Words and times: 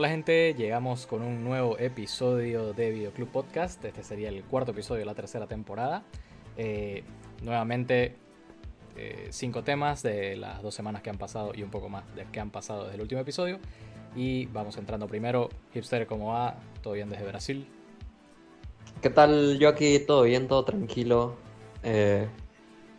Hola 0.00 0.08
gente, 0.08 0.54
llegamos 0.54 1.06
con 1.06 1.20
un 1.20 1.44
nuevo 1.44 1.78
episodio 1.78 2.72
de 2.72 2.90
Videoclub 2.90 3.28
Podcast. 3.28 3.84
Este 3.84 4.02
sería 4.02 4.30
el 4.30 4.42
cuarto 4.44 4.70
episodio 4.70 5.00
de 5.00 5.04
la 5.04 5.14
tercera 5.14 5.46
temporada. 5.46 6.04
Eh, 6.56 7.04
nuevamente, 7.42 8.16
eh, 8.96 9.26
cinco 9.28 9.62
temas 9.62 10.02
de 10.02 10.36
las 10.36 10.62
dos 10.62 10.74
semanas 10.74 11.02
que 11.02 11.10
han 11.10 11.18
pasado 11.18 11.52
y 11.54 11.62
un 11.62 11.70
poco 11.70 11.90
más 11.90 12.02
de 12.16 12.24
que 12.24 12.40
han 12.40 12.48
pasado 12.48 12.84
desde 12.84 12.94
el 12.94 13.02
último 13.02 13.20
episodio. 13.20 13.58
Y 14.16 14.46
vamos 14.46 14.78
entrando 14.78 15.06
primero. 15.06 15.50
Hipster, 15.74 16.06
¿cómo 16.06 16.32
va? 16.32 16.54
¿Todo 16.80 16.94
bien 16.94 17.10
desde 17.10 17.26
Brasil? 17.26 17.66
¿Qué 19.02 19.10
tal? 19.10 19.58
Yo 19.58 19.68
aquí 19.68 19.98
todo 19.98 20.22
bien, 20.22 20.48
todo 20.48 20.64
tranquilo. 20.64 21.36
eh, 21.82 22.26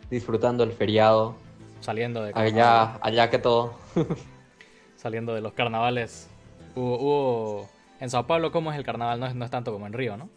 disfrutando 0.08 0.62
el 0.62 0.70
feriado. 0.70 1.34
Saliendo 1.80 2.22
de 2.22 2.30
Allá, 2.32 2.96
allá 3.04 3.28
que 3.28 3.40
todo. 3.40 3.74
saliendo 4.96 5.34
de 5.34 5.40
los 5.40 5.52
carnavales. 5.52 6.28
Hubo, 6.74 6.98
hubo- 6.98 7.68
En 8.00 8.10
Sao 8.10 8.26
Paulo, 8.26 8.50
¿cómo 8.50 8.72
es 8.72 8.78
el 8.78 8.84
carnaval? 8.84 9.20
No 9.20 9.26
es, 9.26 9.34
no 9.34 9.44
es 9.44 9.50
tanto 9.50 9.72
como 9.72 9.86
en 9.86 9.92
Río, 9.92 10.16
¿no? 10.16 10.28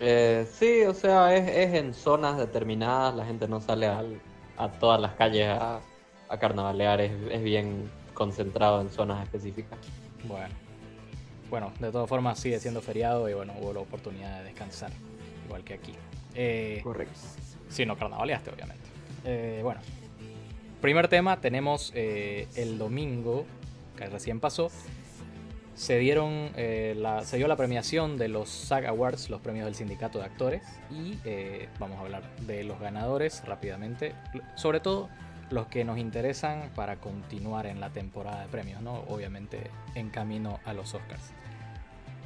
Eh, 0.00 0.46
sí, 0.52 0.82
o 0.84 0.94
sea, 0.94 1.34
es, 1.34 1.48
es 1.48 1.74
en 1.74 1.94
zonas 1.94 2.38
determinadas. 2.38 3.14
La 3.14 3.24
gente 3.24 3.48
no 3.48 3.60
sale 3.60 3.86
al- 3.86 4.20
a 4.56 4.68
todas 4.70 5.00
las 5.00 5.12
calles 5.14 5.48
a, 5.48 5.80
a 6.28 6.38
carnavalear. 6.38 7.00
Es, 7.00 7.12
es 7.30 7.42
bien 7.42 7.90
concentrado 8.14 8.80
en 8.80 8.90
zonas 8.90 9.22
específicas. 9.24 9.78
Bueno. 10.24 10.54
Bueno, 11.50 11.72
de 11.80 11.90
todas 11.92 12.08
formas 12.08 12.38
sigue 12.38 12.58
siendo 12.60 12.80
feriado 12.80 13.28
y 13.28 13.34
bueno, 13.34 13.52
hubo 13.60 13.72
la 13.74 13.80
oportunidad 13.80 14.38
de 14.38 14.44
descansar, 14.44 14.90
igual 15.44 15.62
que 15.64 15.74
aquí. 15.74 15.92
Eh, 16.34 16.80
Correcto. 16.82 17.18
si 17.68 17.84
no 17.84 17.96
carnavaleaste, 17.98 18.50
obviamente. 18.50 18.84
Eh, 19.26 19.60
bueno, 19.62 19.80
primer 20.80 21.08
tema, 21.08 21.42
tenemos 21.42 21.92
eh, 21.94 22.48
el 22.54 22.78
domingo, 22.78 23.44
que 23.98 24.06
recién 24.06 24.40
pasó, 24.40 24.70
se 25.74 25.98
dieron, 25.98 26.50
eh, 26.56 26.94
la, 26.96 27.24
se 27.24 27.36
dio 27.38 27.48
la 27.48 27.56
premiación 27.56 28.18
de 28.18 28.28
los 28.28 28.48
SAG 28.48 28.86
Awards, 28.86 29.30
los 29.30 29.40
premios 29.40 29.64
del 29.64 29.74
sindicato 29.74 30.18
de 30.18 30.24
actores, 30.24 30.62
y 30.90 31.18
eh, 31.24 31.68
vamos 31.78 31.98
a 31.98 32.02
hablar 32.02 32.22
de 32.46 32.64
los 32.64 32.78
ganadores 32.78 33.42
rápidamente, 33.46 34.14
sobre 34.54 34.80
todo 34.80 35.08
los 35.50 35.66
que 35.66 35.84
nos 35.84 35.98
interesan 35.98 36.70
para 36.74 36.96
continuar 36.96 37.66
en 37.66 37.80
la 37.80 37.90
temporada 37.90 38.42
de 38.42 38.48
premios, 38.48 38.80
¿no? 38.82 39.04
Obviamente 39.08 39.70
en 39.94 40.10
camino 40.10 40.60
a 40.64 40.72
los 40.72 40.94
Oscars. 40.94 41.30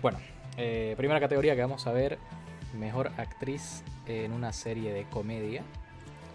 Bueno, 0.03 0.19
eh, 0.57 0.95
primera 0.97 1.21
categoría 1.21 1.55
que 1.55 1.61
vamos 1.61 1.87
a 1.87 1.93
ver, 1.93 2.19
mejor 2.79 3.11
actriz 3.17 3.83
en 4.07 4.33
una 4.33 4.53
serie 4.53 4.93
de 4.93 5.05
comedia. 5.05 5.63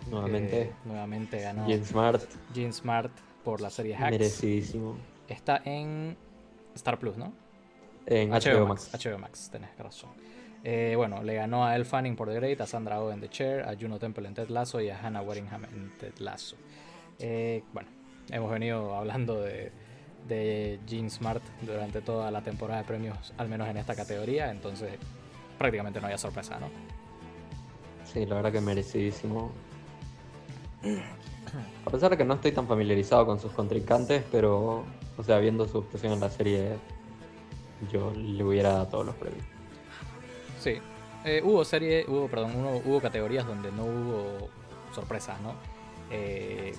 Nuevamente, 0.10 0.72
nuevamente 0.84 1.40
ganó 1.40 1.68
Jean 1.68 1.86
Smart, 1.86 2.24
Jean 2.54 2.74
Smart 2.74 3.12
por 3.44 3.62
la 3.62 3.70
serie 3.70 3.96
Hacks. 3.96 4.12
merecidísimo. 4.12 4.98
Está 5.28 5.62
en 5.64 6.18
Star 6.76 6.98
Plus, 7.00 7.18
¿no? 7.18 7.34
En 8.06 8.32
HBO 8.32 8.60
HBO 8.60 8.68
Max. 8.68 8.90
HBO 8.94 9.18
Max, 9.18 9.50
tenés 9.52 9.78
razón. 9.78 10.10
Eh, 10.64 10.94
bueno, 10.96 11.24
le 11.24 11.36
ganó 11.36 11.66
a 11.66 11.76
Elle 11.76 11.86
Fanning 11.86 12.16
por 12.16 12.30
The 12.30 12.36
Great, 12.36 12.62
a 12.62 12.68
Sandra 12.68 13.02
Oh 13.02 13.12
en 13.12 13.20
The 13.20 13.30
Chair, 13.30 13.68
a 13.68 13.76
Juno 13.80 13.98
Temple 13.98 14.28
en 14.28 14.34
Ted 14.34 14.50
Lasso 14.50 14.80
y 14.80 14.90
a 14.90 15.00
Hannah 15.00 15.22
Waringham 15.22 15.66
en 15.66 15.92
Ted 15.98 16.14
Lasso. 16.20 16.56
Eh, 17.20 17.64
bueno, 17.74 17.90
hemos 18.30 18.52
venido 18.52 18.96
hablando 18.96 19.42
de, 19.42 19.72
de 20.28 20.80
Jean 20.86 21.10
Smart 21.10 21.44
durante 21.62 22.02
toda 22.02 22.30
la 22.32 22.42
temporada 22.42 22.82
de 22.82 22.88
premios, 22.88 23.34
al 23.38 23.50
menos 23.50 23.68
en 23.68 23.78
esta 23.78 23.96
categoría, 23.96 24.52
entonces 24.52 24.92
prácticamente 25.58 26.00
no 26.00 26.08
había 26.08 26.18
sorpresa, 26.18 26.60
¿no? 26.60 26.70
Sí, 28.06 28.26
la 28.26 28.36
verdad 28.36 28.52
que 28.52 28.62
merecidísimo. 28.62 29.52
A 31.86 31.90
pesar 31.90 32.12
de 32.12 32.18
que 32.18 32.26
no 32.26 32.36
estoy 32.36 32.52
tan 32.52 32.68
familiarizado 32.68 33.26
con 33.26 33.40
sus 33.40 33.52
contrincantes, 33.52 34.24
pero, 34.32 34.84
o 35.18 35.24
sea, 35.24 35.40
viendo 35.40 35.68
su 35.68 35.80
actuación 35.80 36.14
en 36.14 36.20
la 36.20 36.30
serie, 36.30 36.78
yo 37.92 38.12
le 38.16 38.44
hubiera 38.44 38.70
dado 38.74 38.88
todos 38.88 39.06
los 39.08 39.16
premios. 39.16 39.44
Sí. 40.60 40.78
Eh, 41.26 41.42
hubo 41.44 41.64
serie, 41.66 42.06
hubo, 42.08 42.28
perdón, 42.28 42.56
hubo, 42.56 42.82
hubo 42.86 43.02
categorías 43.02 43.46
donde 43.46 43.72
no 43.72 43.84
hubo 43.86 44.50
sorpresas, 44.94 45.40
¿no? 45.42 45.54
Eh, 46.10 46.74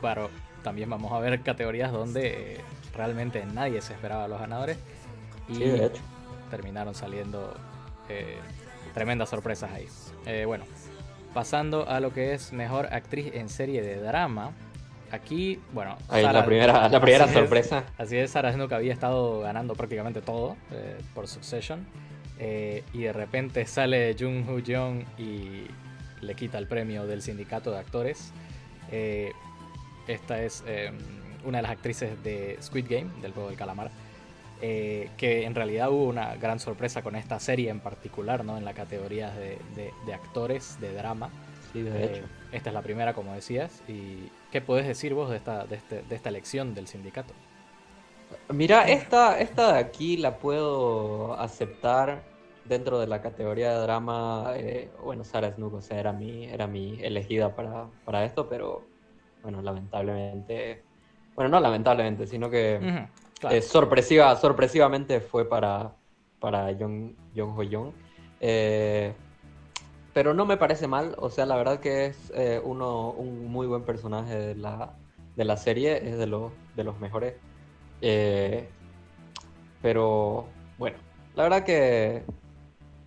pero 0.00 0.30
también 0.62 0.88
vamos 0.90 1.12
a 1.12 1.18
ver 1.20 1.40
categorías 1.42 1.92
donde 1.92 2.54
eh, 2.54 2.60
realmente 2.94 3.44
nadie 3.44 3.80
se 3.82 3.92
esperaba 3.92 4.24
a 4.24 4.28
los 4.28 4.40
ganadores. 4.40 4.78
Y 5.48 5.56
Sí, 5.56 5.64
de 5.64 5.86
hecho. 5.86 6.02
terminaron 6.50 6.94
saliendo 6.94 7.54
eh, 8.08 8.38
tremendas 8.94 9.28
sorpresas 9.28 9.70
ahí. 9.72 9.86
Eh, 10.26 10.44
bueno, 10.46 10.64
pasando 11.34 11.86
a 11.88 12.00
lo 12.00 12.12
que 12.14 12.32
es 12.32 12.52
mejor 12.52 12.86
actriz 12.92 13.30
en 13.34 13.48
serie 13.50 13.82
de 13.82 14.00
drama. 14.00 14.52
Aquí, 15.14 15.60
bueno, 15.72 15.96
Ahí 16.08 16.22
Sarah- 16.22 16.40
la 16.40 16.44
primera, 16.46 16.88
la 16.88 17.00
primera 17.00 17.24
así 17.24 17.34
es. 17.34 17.38
sorpresa. 17.40 17.84
Así 17.98 18.16
es, 18.16 18.30
Sarah 18.30 18.52
Snook 18.52 18.72
había 18.72 18.92
estado 18.92 19.40
ganando 19.40 19.74
prácticamente 19.74 20.20
todo 20.20 20.56
eh, 20.72 20.96
por 21.14 21.28
Succession. 21.28 21.86
eh, 22.38 22.82
y 22.92 23.02
de 23.02 23.12
repente 23.12 23.64
sale 23.66 24.16
Jung 24.18 24.48
Hoo 24.48 24.60
Jeong 24.64 25.04
y 25.18 25.66
le 26.20 26.34
quita 26.34 26.58
el 26.58 26.66
premio 26.66 27.06
del 27.06 27.22
sindicato 27.22 27.70
de 27.70 27.78
actores. 27.78 28.32
Eh, 28.90 29.32
esta 30.08 30.42
es 30.42 30.64
eh, 30.66 30.90
una 31.44 31.58
de 31.58 31.62
las 31.62 31.70
actrices 31.70 32.22
de 32.24 32.58
Squid 32.60 32.86
Game, 32.88 33.06
del 33.22 33.32
juego 33.32 33.48
del 33.50 33.58
calamar. 33.58 33.90
eh, 34.62 35.10
que 35.18 35.44
en 35.44 35.54
realidad 35.54 35.90
hubo 35.90 36.04
una 36.04 36.36
gran 36.36 36.58
sorpresa 36.58 37.02
con 37.02 37.16
esta 37.16 37.38
serie 37.38 37.68
en 37.70 37.80
particular, 37.80 38.44
¿no? 38.44 38.56
En 38.56 38.64
la 38.64 38.72
categoría 38.72 39.30
de, 39.32 39.58
de- 39.76 39.92
de 40.06 40.14
actores 40.14 40.78
de 40.80 40.94
drama. 40.94 41.28
Sí, 41.72 41.82
de 41.82 41.90
Eh, 41.90 42.04
hecho. 42.06 42.22
esta 42.52 42.70
es 42.70 42.74
la 42.74 42.80
primera, 42.82 43.12
como 43.12 43.34
decías. 43.34 43.82
¿Y 43.88 44.30
qué 44.54 44.60
podés 44.60 44.86
decir 44.86 45.14
vos 45.14 45.30
de 45.30 45.36
esta, 45.38 45.66
de 45.66 45.74
este- 45.74 46.02
de 46.02 46.14
esta 46.14 46.28
elección 46.28 46.74
del 46.74 46.86
sindicato? 46.86 47.34
Mira, 48.50 48.88
esta, 48.88 49.40
esta 49.40 49.72
de 49.72 49.78
aquí 49.80 50.16
la 50.16 50.38
puedo 50.38 51.34
aceptar 51.40 52.22
dentro 52.64 53.00
de 53.00 53.08
la 53.08 53.20
categoría 53.20 53.72
de 53.74 53.80
drama. 53.82 54.52
eh, 54.54 54.92
bueno, 55.02 55.24
Sarah 55.24 55.52
Snook, 55.52 55.74
o 55.74 55.82
sea, 55.82 55.98
era 55.98 56.12
mi, 56.12 56.44
era 56.44 56.68
mi 56.68 57.00
elegida 57.02 57.56
para, 57.56 57.90
para 58.04 58.24
esto, 58.24 58.48
pero 58.48 58.86
bueno, 59.42 59.60
lamentablemente. 59.60 60.84
Bueno, 61.34 61.50
no 61.50 61.58
lamentablemente, 61.58 62.28
sino 62.28 62.48
que 62.48 62.78
claro. 63.40 63.56
eh, 63.56 63.60
sorpresiva, 63.60 64.36
sorpresivamente 64.36 65.20
fue 65.20 65.48
para, 65.48 65.96
para 66.38 66.72
Jung, 66.78 67.16
Jung 67.34 67.58
Ho 67.58 67.62
Young. 67.64 67.92
Eh, 68.38 69.12
pero 70.14 70.32
no 70.32 70.46
me 70.46 70.56
parece 70.56 70.86
mal, 70.86 71.14
o 71.18 71.28
sea, 71.28 71.44
la 71.44 71.56
verdad 71.56 71.80
que 71.80 72.06
es 72.06 72.32
eh, 72.34 72.60
uno, 72.64 73.10
un 73.10 73.50
muy 73.50 73.66
buen 73.66 73.82
personaje 73.82 74.34
de 74.38 74.54
la, 74.54 74.94
de 75.36 75.44
la 75.44 75.56
serie, 75.56 76.08
es 76.08 76.16
de 76.16 76.26
los, 76.26 76.52
de 76.76 76.84
los 76.84 77.00
mejores. 77.00 77.34
Eh, 78.00 78.68
pero 79.82 80.46
bueno, 80.78 80.98
la 81.34 81.42
verdad 81.42 81.64
que, 81.64 82.22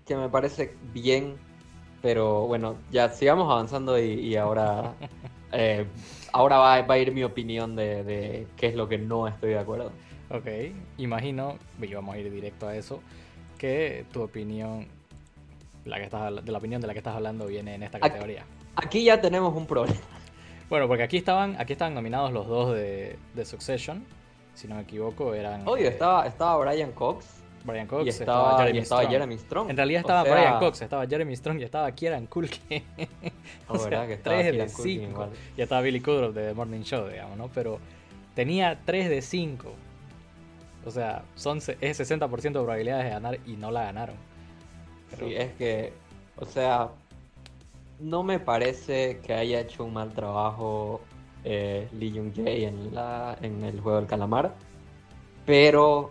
que 0.06 0.18
me 0.18 0.28
parece 0.28 0.76
bien, 0.94 1.36
pero 2.02 2.46
bueno, 2.46 2.76
ya 2.92 3.10
sigamos 3.10 3.50
avanzando 3.50 3.98
y, 3.98 4.12
y 4.12 4.36
ahora, 4.36 4.94
eh, 5.54 5.86
ahora 6.34 6.58
va, 6.58 6.82
va 6.82 6.94
a 6.96 6.98
ir 6.98 7.14
mi 7.14 7.24
opinión 7.24 7.78
de, 7.78 8.04
de 8.04 8.48
qué 8.58 8.68
es 8.68 8.76
lo 8.76 8.90
que 8.90 8.98
no 8.98 9.30
estoy 9.30 9.52
de 9.52 9.60
acuerdo. 9.60 9.94
Ok, 10.30 10.48
imagino, 10.98 11.56
y 11.82 11.94
vamos 11.94 12.16
a 12.16 12.18
ir 12.18 12.30
directo 12.30 12.68
a 12.68 12.76
eso, 12.76 13.02
que 13.58 14.06
tu 14.12 14.22
opinión, 14.22 14.88
la 15.88 15.98
que 15.98 16.04
estás, 16.04 16.46
de 16.46 16.52
la 16.52 16.58
opinión 16.58 16.82
de 16.82 16.88
la 16.88 16.94
que 16.94 17.00
estás 17.00 17.16
hablando 17.16 17.48
viene 17.48 17.76
en 17.76 17.84
esta 17.84 18.00
categoría. 18.00 18.46
Aquí 18.76 19.04
ya 19.04 19.20
tenemos 19.20 19.56
un 19.56 19.66
problema. 19.66 20.00
Bueno, 20.70 20.90
porque 20.90 21.04
aquí 21.04 21.16
estaban, 21.16 21.56
aquí 21.62 21.72
estaban 21.72 21.94
nominados 21.94 22.34
los 22.34 22.46
dos 22.46 22.76
de, 22.76 23.18
de 23.34 23.46
Succession, 23.46 24.06
si 24.54 24.68
no 24.68 24.76
me 24.76 24.82
equivoco, 24.82 25.34
eran 25.34 25.66
Obvio, 25.66 25.86
eh, 25.86 25.92
estaba, 25.92 26.28
estaba 26.28 26.58
Brian 26.58 26.92
Cox 26.92 27.38
Brian 27.68 27.86
Cox, 27.86 28.06
y 28.06 28.10
estaba, 28.10 28.58
Jeremy 28.58 28.80
y 28.80 28.82
estaba 28.82 29.02
Strong. 29.02 29.14
Jeremy 29.14 29.38
Strong. 29.38 29.70
En 29.70 29.78
realidad 29.78 30.00
O 30.00 30.08
estaba 30.08 30.24
sea, 30.24 30.34
Brian 30.34 30.60
Cox, 30.60 30.82
estaba 30.82 31.08
Jeremy 31.08 31.36
Strong 31.36 31.60
y 31.60 31.64
estaba 31.64 31.92
Kieran 31.92 32.26
Culkin. 32.26 32.84
Oh, 33.70 33.78
¿verdad 33.84 34.08
que 34.08 34.14
estaba 34.14 34.38
3 34.38 34.46
de 34.46 34.52
Kieran 34.52 34.70
Culkin 34.70 35.00
5. 35.02 35.12
igual? 35.12 35.30
Y 35.58 35.62
estaba 35.62 35.82
Billy 35.82 36.00
Kudrow 36.00 36.32
de 36.32 36.48
The 36.48 36.54
Morning 36.54 36.82
Show, 36.82 37.08
digamos, 37.08 37.38
¿no? 37.38 37.50
Pero 37.54 37.80
tenía 38.34 38.80
3 38.86 39.10
de 39.10 39.22
5. 39.22 39.74
O 40.86 40.92
sea, 40.92 41.24
son, 41.36 41.58
es 41.58 42.00
60% 42.00 42.42
de 42.42 42.50
probabilidades 42.52 43.04
de 43.04 43.10
ganar 43.10 43.40
y 43.46 43.58
no 43.58 43.72
la 43.72 43.84
ganaron. 43.84 44.16
Sí, 45.18 45.34
es 45.36 45.54
que, 45.54 45.94
o 46.38 46.46
sea, 46.46 46.90
no 48.00 48.24
me 48.24 48.40
parece 48.40 49.20
que 49.22 49.34
haya 49.34 49.62
hecho 49.62 49.86
un 49.86 49.94
mal 49.94 50.14
trabajo 50.14 51.02
eh, 51.44 51.88
Lee 51.94 52.12
Jung 52.16 52.34
Jae 52.36 52.66
en, 52.68 52.94
la, 52.94 53.38
en 53.42 53.64
el 53.64 53.80
juego 53.80 53.98
del 54.00 54.08
calamar, 54.08 54.54
pero 55.46 56.10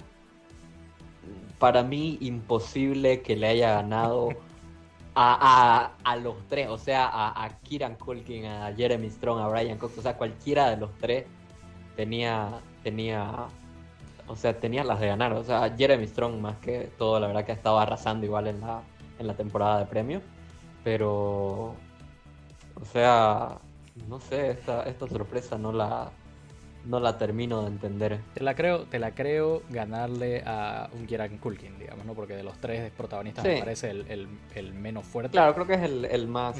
para 1.59 1.83
mí 1.83 2.19
imposible 2.21 3.23
que 3.23 3.37
le 3.37 3.49
haya 3.49 3.75
ganado 3.75 4.29
a, 5.15 5.93
a- 6.05 6.11
a 6.13 6.17
los 6.17 6.37
tres, 6.49 6.69
o 6.69 6.79
sea, 6.79 7.07
a, 7.07 7.45
a 7.45 7.59
Kieran 7.61 7.97
Culkin, 7.97 8.47
a 8.47 8.73
Jeremy 8.75 9.11
Strong, 9.11 9.41
a 9.41 9.49
Brian 9.49 9.79
Cox, 9.79 9.99
o 9.99 10.03
sea, 10.03 10.17
cualquiera 10.17 10.71
de 10.71 10.77
los 10.79 10.91
tres 10.99 11.25
tenía, 11.97 12.61
tenía, 12.83 13.47
o 14.29 14.37
sea, 14.37 14.59
tenía 14.59 14.83
las 14.85 15.01
de 15.01 15.07
ganar, 15.09 15.33
o 15.33 15.45
sea, 15.45 15.75
Jeremy 15.77 16.07
Strong 16.07 16.41
más 16.41 16.57
que 16.59 16.91
todo, 16.99 17.21
la 17.21 17.27
verdad 17.29 17.45
que 17.45 17.53
ha 17.53 17.55
estado 17.55 17.79
arrasando 17.79 18.27
igual 18.27 18.47
en 18.49 18.61
la, 18.61 18.83
en 19.19 19.27
la 19.27 19.35
temporada 19.35 19.79
de 19.79 19.87
premios, 19.87 20.23
pero, 20.85 21.75
o 22.81 22.85
sea, 22.93 23.59
no 24.09 24.21
sé, 24.21 24.51
esta, 24.51 24.83
esta 24.85 25.07
sorpresa 25.09 25.59
no 25.59 25.73
la, 25.73 26.11
no 26.85 27.01
la 27.01 27.19
termino 27.19 27.63
de 27.63 27.69
entender. 27.69 28.21
Te 28.35 28.43
la 28.43 28.55
creo, 28.55 28.85
te 28.85 28.99
la 28.99 29.13
creo 29.13 29.63
ganarle 29.71 30.43
a 30.47 30.89
un 30.93 31.07
Kieran 31.07 31.39
Culkin, 31.39 31.79
digamos, 31.79 32.05
¿no? 32.07 32.15
Porque 32.15 32.37
de 32.37 32.43
los 32.43 32.57
tres 32.59 32.91
protagonistas 32.93 33.45
Sí. 33.45 33.51
me 33.51 33.59
parece 33.61 33.91
el, 33.91 34.07
el- 34.09 34.29
el 34.55 34.75
menos 34.75 35.05
fuerte. 35.05 35.33
Claro, 35.33 35.55
creo 35.55 35.67
que 35.67 35.75
es 35.75 35.83
el, 35.83 36.05
el 36.05 36.29
más. 36.29 36.57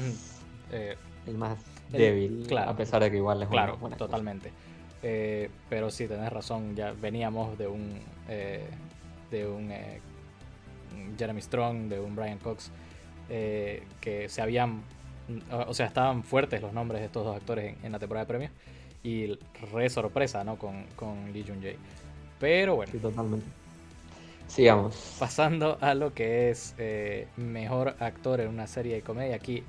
Eh, 0.71 0.97
el 1.27 1.37
más 1.37 1.57
débil, 1.91 2.45
claro. 2.47 2.71
a 2.71 2.75
pesar 2.75 3.01
de 3.03 3.09
que 3.11 3.17
igual 3.17 3.41
es 3.43 3.49
claro, 3.49 3.77
buena 3.77 3.95
cosa. 3.97 4.11
Eh, 5.03 5.49
pero 5.69 5.89
sí, 5.91 6.07
tenés 6.07 6.31
razón, 6.31 6.75
ya 6.75 6.91
veníamos 6.91 7.57
de 7.57 7.67
un 7.67 7.99
eh, 8.27 8.67
de 9.31 9.47
un 9.47 9.71
eh, 9.71 10.01
Jeremy 11.17 11.41
Strong, 11.41 11.89
de 11.89 11.99
un 11.99 12.15
Brian 12.15 12.39
Cox, 12.39 12.71
eh, 13.29 13.83
que 14.01 14.29
se 14.29 14.41
habían, 14.41 14.83
o 15.51 15.73
sea, 15.73 15.85
estaban 15.87 16.23
fuertes 16.23 16.61
los 16.61 16.73
nombres 16.73 17.01
de 17.01 17.07
estos 17.07 17.25
dos 17.25 17.35
actores 17.35 17.77
en, 17.77 17.85
en 17.85 17.91
la 17.91 17.99
temporada 17.99 18.25
de 18.25 18.27
premios 18.29 18.51
y 19.03 19.37
re 19.73 19.89
sorpresa, 19.89 20.43
¿no? 20.43 20.57
Con, 20.57 20.85
con 20.95 21.31
Lee 21.33 21.45
Jung 21.47 21.61
Jae. 21.61 21.77
Pero 22.39 22.75
bueno, 22.75 22.91
Sí, 22.91 22.99
totalmente. 22.99 23.53
Sigamos. 24.47 24.95
pasando 25.19 25.77
a 25.81 25.93
lo 25.93 26.13
que 26.13 26.49
es 26.49 26.75
eh, 26.77 27.27
mejor 27.37 27.95
actor 27.99 28.39
en 28.41 28.49
una 28.49 28.67
serie 28.67 28.95
de 28.95 29.01
comedia, 29.01 29.35
aquí 29.35 29.63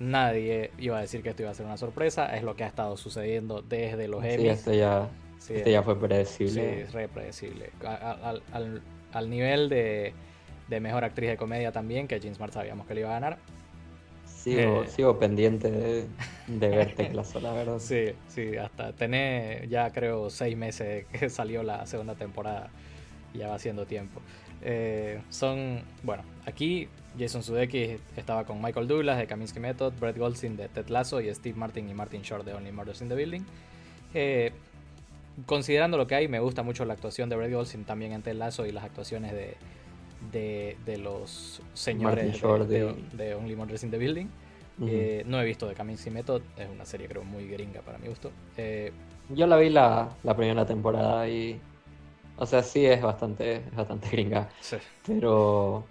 nadie 0.00 0.70
iba 0.78 0.98
a 0.98 1.00
decir 1.00 1.22
que 1.22 1.30
esto 1.30 1.42
iba 1.42 1.50
a 1.50 1.54
ser 1.54 1.66
una 1.66 1.76
sorpresa, 1.76 2.34
es 2.36 2.42
lo 2.42 2.56
que 2.56 2.64
ha 2.64 2.66
estado 2.68 2.96
sucediendo 2.96 3.62
desde 3.62 4.08
los 4.08 4.22
Sí, 4.22 4.28
Emmys. 4.30 4.50
este 4.52 4.76
ya, 4.78 5.08
Sí, 5.38 5.54
este 5.54 5.72
ya 5.72 5.82
fue 5.82 5.94
Sí, 5.94 6.00
predecible. 6.00 6.80
es 6.82 6.92
re 6.92 7.08
predecible. 7.08 7.70
Al, 7.84 8.42
al- 8.52 8.82
al 9.12 9.30
nivel 9.30 9.68
de, 9.68 10.12
de 10.68 10.80
mejor 10.80 11.04
actriz 11.04 11.28
de 11.30 11.36
comedia 11.36 11.70
también, 11.70 12.08
que 12.08 12.18
Jean 12.18 12.34
Smart 12.34 12.52
sabíamos 12.52 12.86
que 12.86 12.94
le 12.94 13.00
iba 13.02 13.10
a 13.10 13.20
ganar. 13.20 13.38
Sigo, 14.26 14.82
Eh. 14.82 14.88
sigo 14.88 15.18
pendiente 15.18 15.70
de, 15.70 16.06
de 16.48 16.68
ver 16.68 16.94
Teclazo, 16.96 17.40
la 17.40 17.52
verdad. 17.52 17.78
Sí, 17.78 18.12
sí, 18.28 18.56
hasta 18.56 18.92
tener 18.92 19.68
ya 19.68 19.90
creo 19.90 20.28
seis 20.30 20.56
meses 20.56 21.06
que 21.06 21.28
salió 21.30 21.62
la 21.62 21.86
segunda 21.86 22.14
temporada. 22.14 22.70
Ya 23.34 23.48
va 23.48 23.54
haciendo 23.56 23.84
tiempo. 23.86 24.20
Eh, 24.62 25.20
son, 25.30 25.82
bueno, 26.02 26.22
aquí 26.46 26.88
Jason 27.18 27.42
Sudeikis 27.42 27.98
estaba 28.16 28.44
con 28.44 28.60
Michael 28.62 28.88
Douglas 28.88 29.18
de 29.18 29.26
Kaminsky 29.26 29.60
Method, 29.60 29.92
Brett 30.00 30.16
Goldstein 30.18 30.56
de 30.56 30.68
Ted 30.68 30.88
Lasso 30.88 31.20
y 31.20 31.32
Steve 31.34 31.56
Martin 31.56 31.88
y 31.88 31.94
Martin 31.94 32.22
Short 32.22 32.44
de 32.44 32.54
Only 32.54 32.72
Murders 32.72 33.02
in 33.02 33.08
the 33.08 33.14
Building. 33.14 33.42
Eh, 34.14 34.52
considerando 35.46 35.96
lo 35.96 36.06
que 36.06 36.14
hay, 36.14 36.28
me 36.28 36.38
gusta 36.40 36.62
mucho 36.62 36.84
la 36.84 36.94
actuación 36.94 37.28
de 37.28 37.36
Brett 37.36 37.52
Goldstein 37.52 37.84
también 37.84 38.12
en 38.12 38.22
Ted 38.22 38.34
Lasso 38.36 38.66
y 38.66 38.72
las 38.72 38.84
actuaciones 38.84 39.32
de, 39.32 39.56
de, 40.32 40.76
de 40.86 40.96
los 40.98 41.60
señores 41.74 42.24
de, 42.68 42.78
de- 42.78 42.94
de 43.12 43.34
Only 43.34 43.56
Murders 43.56 43.84
in 43.84 43.90
the 43.90 43.98
Building. 43.98 44.26
Eh, 44.88 45.22
no 45.26 45.40
he 45.40 45.44
visto 45.44 45.68
The 45.68 45.74
Kaminsky 45.74 46.10
Method, 46.10 46.42
es 46.56 46.68
una 46.68 46.84
serie 46.84 47.06
creo 47.06 47.22
muy 47.22 47.46
gringa 47.46 47.80
para 47.82 47.96
mi 47.98 48.08
gusto. 48.08 48.32
Eh, 48.56 48.90
Yo 49.28 49.46
la 49.46 49.56
vi 49.56 49.70
la, 49.70 50.08
la 50.24 50.34
primera 50.36 50.66
temporada 50.66 51.28
y. 51.28 51.60
O 52.36 52.46
sea, 52.46 52.62
sí 52.62 52.84
es 52.86 53.00
bastante, 53.02 53.56
es 53.56 53.74
bastante 53.74 54.08
gringa. 54.12 54.48
sí, 54.60 54.76
Pero. 55.06 55.84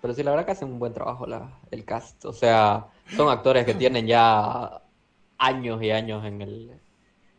Pero 0.00 0.14
sí, 0.14 0.22
la 0.22 0.32
verdad 0.32 0.46
que 0.46 0.52
hacen 0.52 0.68
un 0.72 0.78
buen 0.78 0.92
trabajo 0.92 1.26
la, 1.26 1.60
el 1.70 1.84
cast. 1.84 2.24
O 2.24 2.32
sea, 2.32 2.88
son 3.16 3.28
actores 3.28 3.64
que 3.64 3.74
tienen 3.74 4.06
ya 4.06 4.82
años 5.38 5.82
y 5.82 5.90
años 5.90 6.24
en 6.24 6.42
el, 6.42 6.70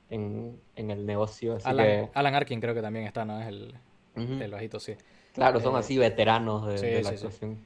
en, 0.10 0.62
en 0.76 0.92
el 0.92 1.06
negocio. 1.06 1.56
Así 1.56 1.68
Alan, 1.70 1.86
que. 1.86 2.10
Alan 2.14 2.36
Arkin 2.36 2.62
creo 2.62 2.74
que 2.74 2.82
también 2.82 3.06
está, 3.06 3.26
¿no? 3.26 3.42
Es 3.42 3.48
el, 3.48 3.76
ujú. 4.16 4.34
el 4.42 4.52
bajito, 4.52 4.80
sí. 4.80 4.96
Claro, 5.34 5.60
son 5.60 5.76
eh, 5.76 5.80
así 5.80 5.98
veteranos 5.98 6.68
de, 6.68 6.78
sí, 6.78 6.86
de 6.88 7.02
la 7.04 7.10
sí, 7.10 7.16
actuación. 7.16 7.58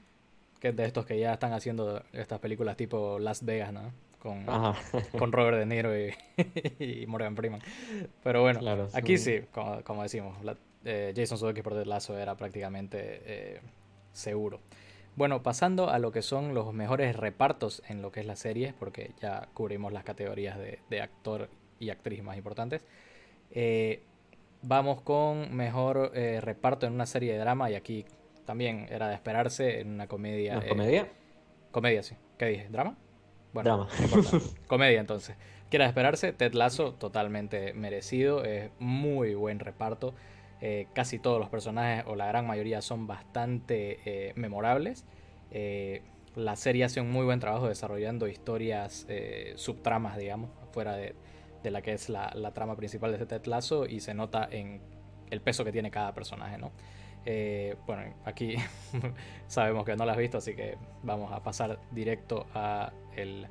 Que 0.59 0.71
de 0.71 0.85
estos 0.85 1.05
que 1.05 1.19
ya 1.19 1.33
están 1.33 1.53
haciendo 1.53 2.01
estas 2.13 2.39
películas 2.39 2.75
tipo 2.77 3.19
Las 3.19 3.45
Vegas, 3.45 3.71
¿no? 3.71 3.91
Con, 4.19 4.45
con 5.17 5.31
Robert 5.31 5.57
De 5.57 5.65
Niro 5.65 5.97
y, 5.97 6.13
y 6.83 7.05
Morgan 7.07 7.35
Freeman. 7.35 7.61
Pero 8.23 8.41
bueno, 8.41 8.59
Claro, 8.59 8.87
aquí 8.93 9.17
sí, 9.17 9.41
como, 9.51 9.81
como 9.83 10.03
decimos, 10.03 10.43
la- 10.43 10.57
eh, 10.85 11.13
Jason 11.15 11.37
Sudeikis 11.37 11.63
por 11.63 11.73
Ted 11.73 11.85
Lasso 11.85 12.17
era 12.17 12.35
prácticamente 12.35 13.21
eh, 13.25 13.61
seguro. 14.13 14.59
Bueno, 15.15 15.43
pasando 15.43 15.89
a 15.89 15.99
lo 15.99 16.11
que 16.11 16.21
son 16.21 16.53
los 16.53 16.73
mejores 16.73 17.15
repartos 17.15 17.81
en 17.87 18.01
lo 18.01 18.11
que 18.11 18.19
es 18.21 18.25
la 18.25 18.35
serie, 18.35 18.73
porque 18.79 19.11
ya 19.21 19.47
cubrimos 19.53 19.91
las 19.93 20.03
categorías 20.03 20.57
de, 20.57 20.79
de 20.89 21.01
actor 21.01 21.49
y 21.79 21.89
actriz 21.89 22.23
más 22.23 22.37
importantes. 22.37 22.85
Eh, 23.51 24.01
vamos 24.61 25.01
con 25.01 25.55
mejor 25.55 26.11
reparto 26.13 26.85
en 26.85 26.93
una 26.93 27.05
serie 27.05 27.33
de 27.33 27.39
drama 27.39 27.69
y 27.71 27.75
aquí 27.75 28.05
también 28.45 28.87
era 28.89 29.07
de 29.09 29.15
esperarse 29.15 29.79
en 29.81 29.89
una 29.89 30.07
comedia. 30.07 30.53
¿No 30.55 30.59
es 30.61 30.65
eh, 30.65 30.69
comedia? 30.69 31.07
Comedia, 31.71 32.03
sí. 32.03 32.15
¿Qué 32.37 32.45
dije? 32.45 32.67
¿Drama? 32.69 32.97
Bueno, 33.63 33.87
Drama. 33.87 34.23
no 34.31 34.41
comedia 34.67 34.99
entonces. 34.99 35.35
Quiera 35.69 35.85
esperarse, 35.85 36.31
Ted 36.31 36.53
Lasso 36.53 36.93
totalmente 36.93 37.73
merecido, 37.73 38.43
es 38.43 38.69
muy 38.79 39.35
buen 39.35 39.59
reparto. 39.59 40.13
Eh, 40.61 40.87
casi 40.93 41.19
todos 41.19 41.39
los 41.39 41.49
personajes, 41.49 42.05
o 42.07 42.15
la 42.15 42.27
gran 42.27 42.45
mayoría, 42.45 42.81
son 42.81 43.07
bastante 43.07 43.99
eh, 44.05 44.33
memorables. 44.35 45.05
Eh, 45.51 46.03
la 46.35 46.55
serie 46.55 46.83
hace 46.83 47.01
un 47.01 47.11
muy 47.11 47.25
buen 47.25 47.39
trabajo 47.39 47.67
desarrollando 47.67 48.27
historias, 48.27 49.07
subtramas, 49.55 50.17
digamos, 50.17 50.51
fuera 50.71 50.95
de, 50.95 51.15
de 51.63 51.71
la 51.71 51.81
que 51.81 51.93
es 51.93 52.09
la, 52.09 52.31
la 52.35 52.53
trama 52.53 52.75
principal 52.75 53.17
de 53.17 53.25
Ted 53.25 53.45
Lasso 53.45 53.87
y 53.87 54.01
se 54.01 54.13
nota 54.13 54.47
en 54.51 54.79
el 55.31 55.41
peso 55.41 55.65
que 55.65 55.71
tiene 55.71 55.89
cada 55.89 56.13
personaje, 56.13 56.59
¿no? 56.59 56.71
Eh, 57.29 57.75
bueno, 57.85 58.03
aquí 58.23 58.55
sabemos 59.47 59.83
que 59.83 59.97
no 59.97 60.05
la 60.05 60.13
has 60.13 60.17
visto, 60.17 60.37
así 60.37 60.55
que 60.55 60.77
vamos 61.03 61.33
a 61.33 61.43
pasar 61.43 61.77
directo 61.91 62.45
a 62.53 62.93
el 63.17 63.47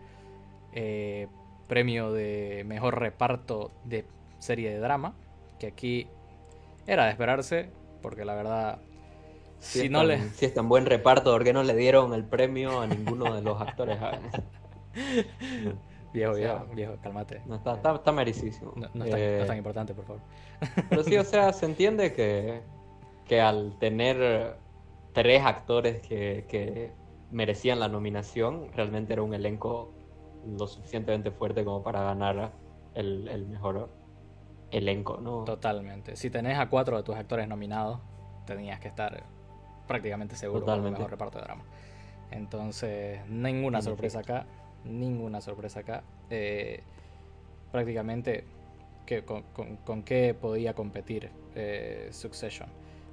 eh, 0.73 1.29
premio 1.69 2.11
de 2.11 2.65
mejor 2.67 2.99
reparto 2.99 3.73
de 3.85 4.07
serie 4.39 4.71
de 4.71 4.79
drama, 4.79 5.15
que 5.59 5.67
aquí 5.67 6.09
era 6.87 7.05
de 7.05 7.11
esperarse, 7.11 7.69
porque 8.01 8.25
la 8.25 8.35
verdad, 8.35 8.79
Si, 9.59 9.91
no 9.91 9.99
tan, 9.99 10.09
le... 10.09 10.31
si 10.31 10.47
es 10.47 10.55
tan 10.55 10.71
buen 10.71 10.87
reparto, 10.87 11.33
¿por 11.33 11.45
qué 11.45 11.53
no 11.53 11.63
le 11.63 11.77
dieron 11.77 12.15
el 12.15 12.25
premio 12.25 12.81
a 12.81 12.87
ninguno 12.87 13.35
de 13.35 13.43
los 13.43 13.61
actores? 13.61 13.99
Ah, 14.01 14.19
Viejo, 16.15 16.33
o 16.33 16.37
sea, 16.37 16.65
viejo, 16.65 16.75
viejo, 16.75 16.97
cálmate. 17.03 17.43
No, 17.45 17.57
está, 17.57 17.75
está, 17.75 17.95
está 17.97 18.11
merecidísimo. 18.13 18.73
No, 18.75 18.89
no 18.95 19.05
es 19.05 19.11
tan, 19.11 19.23
no 19.27 19.37
Eh, 19.37 19.41
es 19.43 19.47
tan 19.47 19.59
importante, 19.59 19.95
por 19.95 20.07
favor. 20.07 20.23
Pero 20.89 21.03
sí, 21.05 21.15
o 21.19 21.25
sea, 21.25 21.53
se 21.53 21.67
entiende 21.67 22.15
que, 22.15 22.63
que 23.29 23.41
al 23.41 23.77
tener 23.79 24.57
tres 25.13 25.43
actores 25.45 26.01
que, 26.01 26.47
que 26.49 26.93
merecían 27.31 27.81
la 27.81 27.89
nominación, 27.89 28.71
realmente 28.73 29.13
era 29.15 29.23
un 29.23 29.35
elenco 29.35 29.93
lo 30.47 30.67
suficientemente 30.67 31.31
fuerte 31.31 31.65
como 31.65 31.83
para 31.83 32.03
ganar 32.03 32.53
el, 32.95 33.29
el 33.29 33.47
mejor 33.47 33.91
elenco, 34.71 35.19
¿no? 35.19 35.45
Totalmente. 35.45 36.17
Si 36.17 36.31
tenés 36.31 36.59
a 36.59 36.69
cuatro 36.69 36.97
de 36.97 37.03
tus 37.03 37.17
actores 37.17 37.49
nominados, 37.49 38.01
tenías 38.47 38.79
que 38.81 38.89
estar 38.89 39.25
prácticamente 39.89 40.37
seguro 40.37 40.61
con 40.61 40.75
el 40.75 40.81
Totalmente. 40.81 40.99
mejor 40.99 41.11
reparto 41.11 41.39
de 41.39 41.45
drama. 41.45 41.65
Entonces, 42.31 43.21
ninguna 43.29 43.83
sorpresa 43.83 44.21
acá. 44.21 44.47
Ninguna 44.85 45.41
sorpresa 45.41 45.81
acá. 45.81 46.03
Eh, 46.31 46.83
prácticamente, 47.73 48.45
¿qué- 49.05 49.25
con, 49.25 49.43
con- 49.53 49.77
con 49.79 50.03
qué 50.03 50.35
podía 50.35 50.75
competir 50.75 51.31
eh, 51.55 52.09
Succession? 52.13 52.69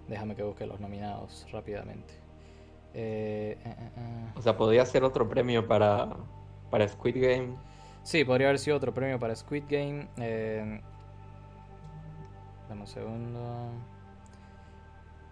Déjame 0.07 0.36
que 0.36 0.43
busque 0.43 0.65
los 0.65 0.79
nominados 0.79 1.48
rápidamente. 1.51 2.13
Eh, 2.93 3.57
eh, 3.63 3.75
eh. 3.98 4.31
O 4.36 4.41
sea, 4.41 4.55
podría 4.55 4.86
ser 4.86 5.03
otro 5.03 5.27
premio 5.27 5.67
para, 5.67 6.10
para 6.69 6.88
Squid 6.88 7.15
Game. 7.22 7.55
Sí, 8.03 8.24
podría 8.24 8.48
haber 8.48 8.60
sido 8.60 8.77
otro 8.77 8.93
premio 8.93 9.17
para 9.19 9.36
Squid 9.36 9.63
Game. 9.69 10.07
Dame 12.69 12.81
un 12.81 12.88
segundo. 12.88 13.69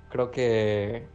Creo 0.10 0.32
que. 0.32 1.08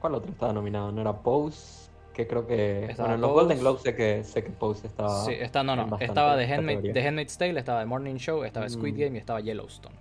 ¿Cuál 0.00 0.16
otro 0.16 0.30
estaba 0.30 0.52
nominado? 0.52 0.92
¿No 0.92 1.00
era 1.00 1.12
Pose? 1.12 1.90
Que 2.12 2.26
creo 2.26 2.46
que. 2.46 2.84
Estaba 2.86 3.08
bueno, 3.10 3.14
en 3.14 3.20
los. 3.20 3.32
Golden 3.32 3.58
Globes 3.58 3.82
sé 3.82 3.94
que, 3.94 4.24
sé 4.24 4.44
que 4.44 4.50
Pose 4.50 4.86
estaba. 4.86 5.24
Sí, 5.24 5.32
está, 5.32 5.62
no, 5.62 5.74
no. 5.76 5.98
Estaba 5.98 6.36
The, 6.36 6.52
Handmaid. 6.52 6.92
The 6.92 7.06
Handmaid's 7.06 7.36
Tale, 7.38 7.58
estaba 7.58 7.80
The 7.80 7.86
Morning 7.86 8.16
Show, 8.16 8.44
estaba 8.44 8.68
Squid 8.68 8.94
Mm. 8.94 8.98
Game 8.98 9.16
y 9.16 9.18
estaba 9.18 9.40
Yellowstone. 9.40 9.96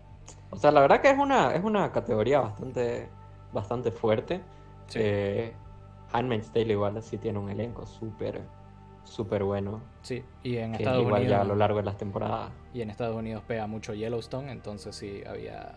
O 0.53 0.57
sea, 0.57 0.72
la 0.72 0.81
verdad 0.81 1.01
que 1.01 1.10
es 1.10 1.17
una, 1.17 1.53
es 1.55 1.63
una 1.63 1.91
categoría 1.91 2.39
bastante, 2.39 3.10
bastante 3.51 3.91
fuerte. 3.91 4.41
Sí. 4.88 5.00
Eh, 5.01 5.53
Handmaid's 6.12 6.51
Tale 6.51 6.72
igual 6.74 7.01
sí 7.01 7.17
tiene 7.17 7.39
un 7.39 7.50
elenco 7.50 7.86
súper, 7.88 8.41
súper 9.03 9.43
bueno. 9.43 9.81
Sí, 10.03 10.24
y 10.43 10.57
en 10.57 10.75
Estados 10.75 11.01
igual 11.01 11.22
Unidos. 11.22 11.31
ya 11.38 11.41
a 11.41 11.43
lo 11.45 11.55
largo 11.55 11.77
de 11.79 11.83
las 11.86 11.98
temporadas. 11.98 12.51
Y 12.74 12.81
en 12.81 12.89
Estados 12.91 13.15
Unidos 13.15 13.43
pega 13.48 13.65
mucho 13.67 13.93
Yellowstone, 13.93 14.51
entonces 14.51 14.95
sí 14.95 15.24
había, 15.27 15.74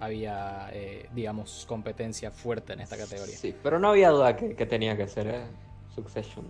había 0.00 0.68
eh, 0.72 1.08
digamos, 1.14 1.64
competencia 1.68 2.30
fuerte 2.30 2.72
en 2.72 2.80
esta 2.80 2.96
categoría. 2.96 3.36
Sí, 3.36 3.52
Sí, 3.52 3.56
pero 3.62 3.78
no 3.78 3.88
había 3.90 4.10
duda 4.10 4.36
que, 4.36 4.56
que 4.56 4.66
tenía 4.66 4.96
que 4.96 5.06
ser 5.06 5.28
eh, 5.28 5.42
Succession. 5.94 6.46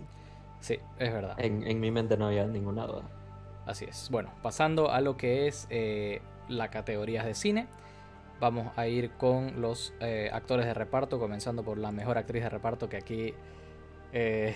es 0.69 0.79
verdad. 1.13 1.35
En, 1.39 1.67
en 1.67 1.79
mi 1.79 1.91
mente 1.91 2.17
no 2.17 2.27
había 2.27 2.45
ninguna 2.47 2.87
duda. 2.87 3.03
Así 3.65 3.85
es. 3.85 4.09
Bueno, 4.09 4.31
pasando 4.41 4.89
a 4.91 5.01
lo 5.01 5.15
que 5.17 5.47
es 5.47 5.67
eh, 5.69 6.21
la 6.47 6.69
categorías 6.69 7.25
de 7.25 7.35
cine, 7.35 7.67
vamos 8.39 8.77
a 8.77 8.87
ir 8.87 9.11
con 9.11 9.61
los 9.61 9.93
eh, 9.99 10.29
actores 10.33 10.65
de 10.65 10.73
reparto, 10.73 11.19
comenzando 11.19 11.63
por 11.63 11.77
la 11.77 11.91
mejor 11.91 12.17
actriz 12.17 12.43
de 12.43 12.49
reparto, 12.49 12.89
que 12.89 12.97
aquí 12.97 13.33
eh, 14.11 14.55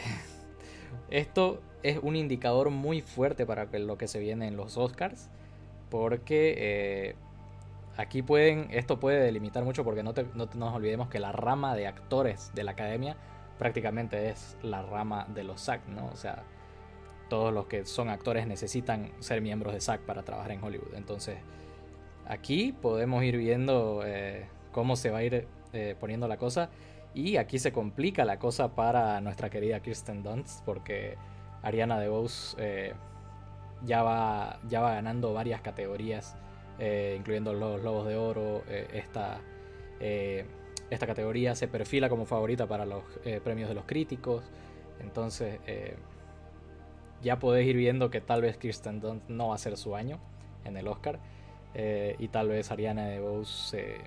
esto 1.10 1.62
es 1.84 2.00
un 2.02 2.16
indicador 2.16 2.70
muy 2.70 3.02
fuerte 3.02 3.46
para 3.46 3.66
lo 3.80 3.98
que 3.98 4.08
se 4.08 4.20
viene 4.20 4.48
en 4.48 4.58
los 4.58 4.78
Oscars, 4.78 5.30
porque 5.90 6.56
eh, 6.58 7.16
aquí 7.96 8.22
pueden, 8.22 8.68
esto 8.72 9.00
puede 9.00 9.22
delimitar 9.22 9.64
mucho 9.64 9.84
porque 9.84 10.04
no, 10.04 10.14
no 10.36 10.50
nos 10.54 10.76
olvidemos 10.76 11.08
que 11.08 11.20
la 11.20 11.32
rama 11.32 11.76
de 11.76 11.88
actores 11.88 12.52
de 12.54 12.64
la 12.64 12.72
academia 12.72 13.16
prácticamente 13.58 14.30
es 14.30 14.58
la 14.62 14.82
rama 14.82 15.26
de 15.34 15.44
los 15.44 15.62
SAG, 15.62 15.88
¿no? 15.88 16.08
O 16.08 16.16
sea, 16.16 16.44
todos 17.30 17.54
los 17.54 17.68
que 17.68 17.86
son 17.86 18.10
actores 18.10 18.48
necesitan 18.48 19.12
ser 19.20 19.42
miembros 19.42 19.74
de 19.74 19.82
SAG 19.82 20.02
para 20.02 20.24
trabajar 20.24 20.52
en 20.52 20.64
Hollywood. 20.64 20.94
Entonces, 20.96 21.38
aquí 22.28 22.72
podemos 22.72 23.24
ir 23.24 23.38
viendo 23.38 24.04
eh, 24.06 24.48
cómo 24.72 24.96
se 24.96 25.10
va 25.10 25.20
a 25.20 25.24
ir 25.24 25.48
eh, 25.74 25.96
poniendo 26.00 26.28
la 26.28 26.38
cosa. 26.38 26.70
Y 27.14 27.38
aquí 27.38 27.58
se 27.58 27.72
complica 27.72 28.26
la 28.26 28.38
cosa 28.38 28.76
para 28.76 29.20
nuestra 29.22 29.50
querida 29.50 29.80
Kirsten 29.80 30.22
Dunst, 30.22 30.64
porque 30.66 31.16
Ariana 31.64 32.00
DeBose 32.00 32.56
eh, 32.60 32.94
ya, 33.84 34.04
va, 34.04 34.60
ya 34.68 34.82
va 34.82 34.94
ganando 34.94 35.34
varias 35.34 35.62
categorías, 35.62 36.36
incluyendo 37.16 37.54
los 37.54 37.82
Lobos 37.82 38.08
de 38.08 38.18
Oro. 38.18 38.62
esta, 38.94 39.40
esta 40.00 41.08
categoría 41.08 41.56
se 41.56 41.68
perfila 41.68 42.08
como 42.08 42.26
favorita 42.26 42.68
para 42.68 42.86
los 42.86 43.04
premios 43.44 43.68
de 43.68 43.74
los 43.74 43.86
críticos. 43.86 44.44
Entonces, 45.00 45.60
ya 47.24 47.40
podés 47.40 47.66
ir 47.66 47.78
viendo 47.78 48.12
que 48.12 48.22
tal 48.22 48.44
vez 48.44 48.58
Kirsten 48.58 49.00
Dunst 49.00 49.28
no 49.28 49.48
va 49.48 49.56
a 49.56 49.58
ser 49.58 49.76
su 49.76 49.96
año 49.96 50.20
en 50.66 50.78
el 50.78 50.88
Oscar. 50.88 51.20
Eh, 51.74 52.16
y 52.20 52.28
tal 52.30 52.50
vez 52.50 52.72
Ariana 52.72 53.08
DeBose, 53.08 54.02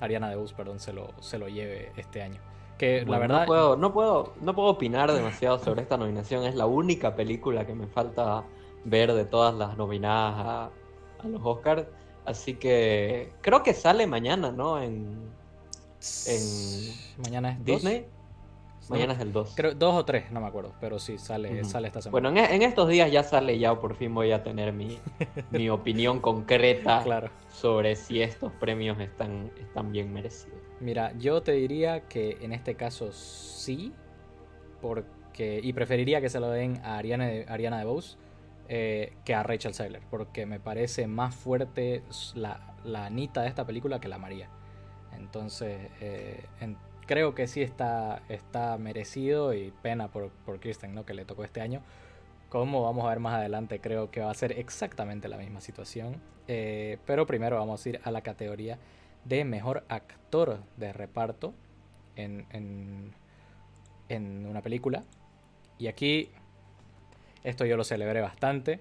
Ariana 0.00 0.30
DeBose, 0.30 0.54
perdón, 0.54 0.78
se 0.78 0.92
lo, 0.92 1.10
se 1.20 1.38
lo 1.38 1.48
lleve 1.48 1.92
este 1.96 2.22
año. 2.22 2.40
Que 2.78 3.04
la 3.04 3.18
verdad. 3.18 3.40
No 3.40 3.46
puedo, 3.46 3.76
no, 3.76 3.92
puedo, 3.92 4.32
no 4.40 4.54
puedo 4.54 4.68
opinar 4.68 5.12
demasiado 5.12 5.58
sobre 5.58 5.82
esta 5.82 5.96
nominación. 5.96 6.44
Es 6.44 6.54
la 6.54 6.66
única 6.66 7.16
película 7.16 7.66
que 7.66 7.74
me 7.74 7.88
falta 7.88 8.44
ver 8.84 9.12
de 9.12 9.24
todas 9.24 9.54
las 9.54 9.76
nominadas 9.76 10.70
a, 11.24 11.26
los 11.26 11.40
Oscars. 11.44 11.86
Así 12.24 12.54
que 12.54 13.32
creo 13.40 13.62
que 13.62 13.74
sale 13.74 14.06
mañana, 14.06 14.52
¿no? 14.52 14.80
En, 14.80 15.18
en 16.26 16.94
mañana 17.24 17.50
es 17.50 17.64
Disney. 17.64 18.06
Mañana 18.90 19.12
es 19.12 19.20
el 19.20 19.32
2. 19.32 19.52
Creo 19.54 19.74
dos 19.74 19.94
o 19.94 20.04
tres, 20.04 20.30
no 20.30 20.40
me 20.40 20.46
acuerdo, 20.46 20.72
pero 20.80 20.98
sí, 20.98 21.18
sale, 21.18 21.64
sale 21.64 21.88
esta 21.88 22.02
semana. 22.02 22.30
Bueno, 22.30 22.46
en, 22.46 22.62
estos 22.62 22.88
días 22.88 23.10
ya 23.10 23.22
sale, 23.22 23.58
ya 23.58 23.78
por 23.78 23.94
fin 23.94 24.14
voy 24.14 24.32
a 24.32 24.42
tener 24.42 24.72
mi, 24.72 24.98
mi 25.50 25.68
opinión 25.68 26.20
concreta 26.20 27.30
sobre 27.52 27.96
si 27.96 28.22
estos 28.22 28.52
premios 28.52 28.98
están, 29.00 29.50
están 29.60 29.92
bien 29.92 30.12
merecidos. 30.12 30.58
Mira, 30.80 31.12
yo 31.18 31.42
te 31.42 31.52
diría 31.52 32.08
que 32.08 32.38
en 32.40 32.52
este 32.52 32.74
caso 32.74 33.12
sí, 33.12 33.92
porque 34.80 35.60
y 35.62 35.72
preferiría 35.72 36.20
que 36.20 36.28
se 36.28 36.40
lo 36.40 36.50
den 36.50 36.80
a 36.84 36.98
Ariana, 36.98 37.30
Ariana 37.48 37.78
DeBose 37.78 38.16
eh, 38.68 39.14
que 39.24 39.34
a 39.34 39.42
Rachel 39.42 39.72
Zegler, 39.72 40.02
porque 40.10 40.44
me 40.44 40.60
parece 40.60 41.06
más 41.06 41.34
fuerte 41.34 42.02
la, 42.34 42.74
la 42.84 43.06
Anita 43.06 43.42
de 43.42 43.48
esta 43.48 43.64
película 43.66 43.98
que 43.98 44.08
la 44.08 44.18
María. 44.18 44.50
Entonces, 45.16 45.90
eh, 46.00 46.44
creo 47.08 47.34
que 47.34 47.48
sí 47.48 47.62
está, 47.62 48.22
está 48.28 48.76
merecido 48.76 49.54
y 49.54 49.72
pena 49.82 50.08
por, 50.08 50.28
por 50.28 50.60
Kirsten, 50.60 50.94
¿no? 50.94 51.06
Que 51.06 51.14
le 51.14 51.24
tocó 51.24 51.42
este 51.42 51.62
año. 51.62 51.80
Como 52.50 52.82
vamos 52.82 53.06
a 53.06 53.08
ver 53.08 53.18
más 53.18 53.34
adelante, 53.34 53.80
creo 53.80 54.10
que 54.10 54.20
va 54.20 54.30
a 54.30 54.34
ser 54.34 54.52
exactamente 54.52 55.26
la 55.26 55.38
misma 55.38 55.62
situación. 55.62 56.20
Eh, 56.46 56.98
pero 57.06 57.26
primero 57.26 57.56
vamos 57.56 57.84
a 57.84 57.88
ir 57.88 58.00
a 58.04 58.10
la 58.10 58.20
categoría 58.20 58.78
de 59.24 59.44
mejor 59.44 59.84
actor 59.88 60.60
de 60.76 60.92
reparto 60.92 61.54
en, 62.14 62.46
en, 62.50 63.14
en 64.10 64.46
una 64.46 64.60
película. 64.60 65.02
Y 65.78 65.86
aquí, 65.86 66.30
esto 67.42 67.64
yo 67.64 67.78
lo 67.78 67.84
celebré 67.84 68.20
bastante 68.20 68.80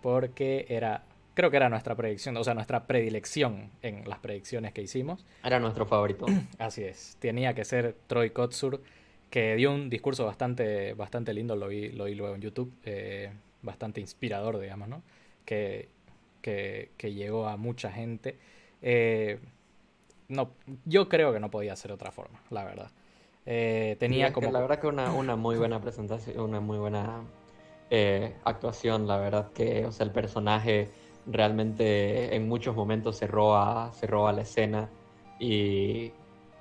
porque 0.00 0.64
era 0.70 1.04
creo 1.34 1.50
que 1.50 1.56
era 1.56 1.68
nuestra 1.68 1.94
predicción, 1.94 2.36
o 2.36 2.44
sea, 2.44 2.54
nuestra 2.54 2.86
predilección 2.86 3.70
en 3.82 4.08
las 4.08 4.18
predicciones 4.18 4.72
que 4.72 4.82
hicimos. 4.82 5.24
Era 5.44 5.58
nuestro 5.60 5.86
favorito. 5.86 6.26
Así 6.58 6.82
es, 6.82 7.16
tenía 7.20 7.54
que 7.54 7.64
ser 7.64 7.96
Troy 8.06 8.30
Kotsur, 8.30 8.82
que 9.30 9.54
dio 9.54 9.72
un 9.72 9.88
discurso 9.88 10.26
bastante, 10.26 10.94
bastante 10.94 11.32
lindo, 11.32 11.56
lo 11.56 11.68
vi, 11.68 11.90
lo 11.90 12.04
vi 12.04 12.14
luego 12.14 12.34
en 12.34 12.40
YouTube, 12.40 12.72
eh, 12.84 13.32
bastante 13.62 14.00
inspirador, 14.00 14.58
digamos, 14.58 14.88
¿no? 14.88 15.02
Que, 15.44 15.88
que, 16.42 16.90
llegó 17.14 17.46
a 17.46 17.56
mucha 17.56 17.90
gente. 17.90 18.38
Eh, 18.82 19.38
no, 20.28 20.50
yo 20.84 21.08
creo 21.08 21.32
que 21.32 21.40
no 21.40 21.50
podía 21.50 21.76
ser 21.76 21.92
otra 21.92 22.10
forma, 22.10 22.40
la 22.50 22.64
verdad. 22.64 22.90
Eh, 23.46 23.96
tenía 23.98 24.32
como... 24.32 24.50
la 24.50 24.60
verdad 24.60 24.80
que 24.80 24.86
una, 24.86 25.12
una 25.12 25.36
muy 25.36 25.56
buena 25.56 25.80
presentación, 25.80 26.38
una 26.38 26.60
muy 26.60 26.78
buena 26.78 27.22
actuación, 28.44 29.08
la 29.08 29.16
verdad 29.16 29.52
que, 29.52 29.84
o 29.84 29.92
sea, 29.92 30.06
el 30.06 30.12
personaje 30.12 30.88
realmente 31.26 32.34
en 32.34 32.48
muchos 32.48 32.74
momentos 32.74 33.16
se 33.16 33.26
roba, 33.26 33.92
se 33.94 34.06
roba 34.06 34.32
la 34.32 34.42
escena 34.42 34.88
y, 35.38 36.12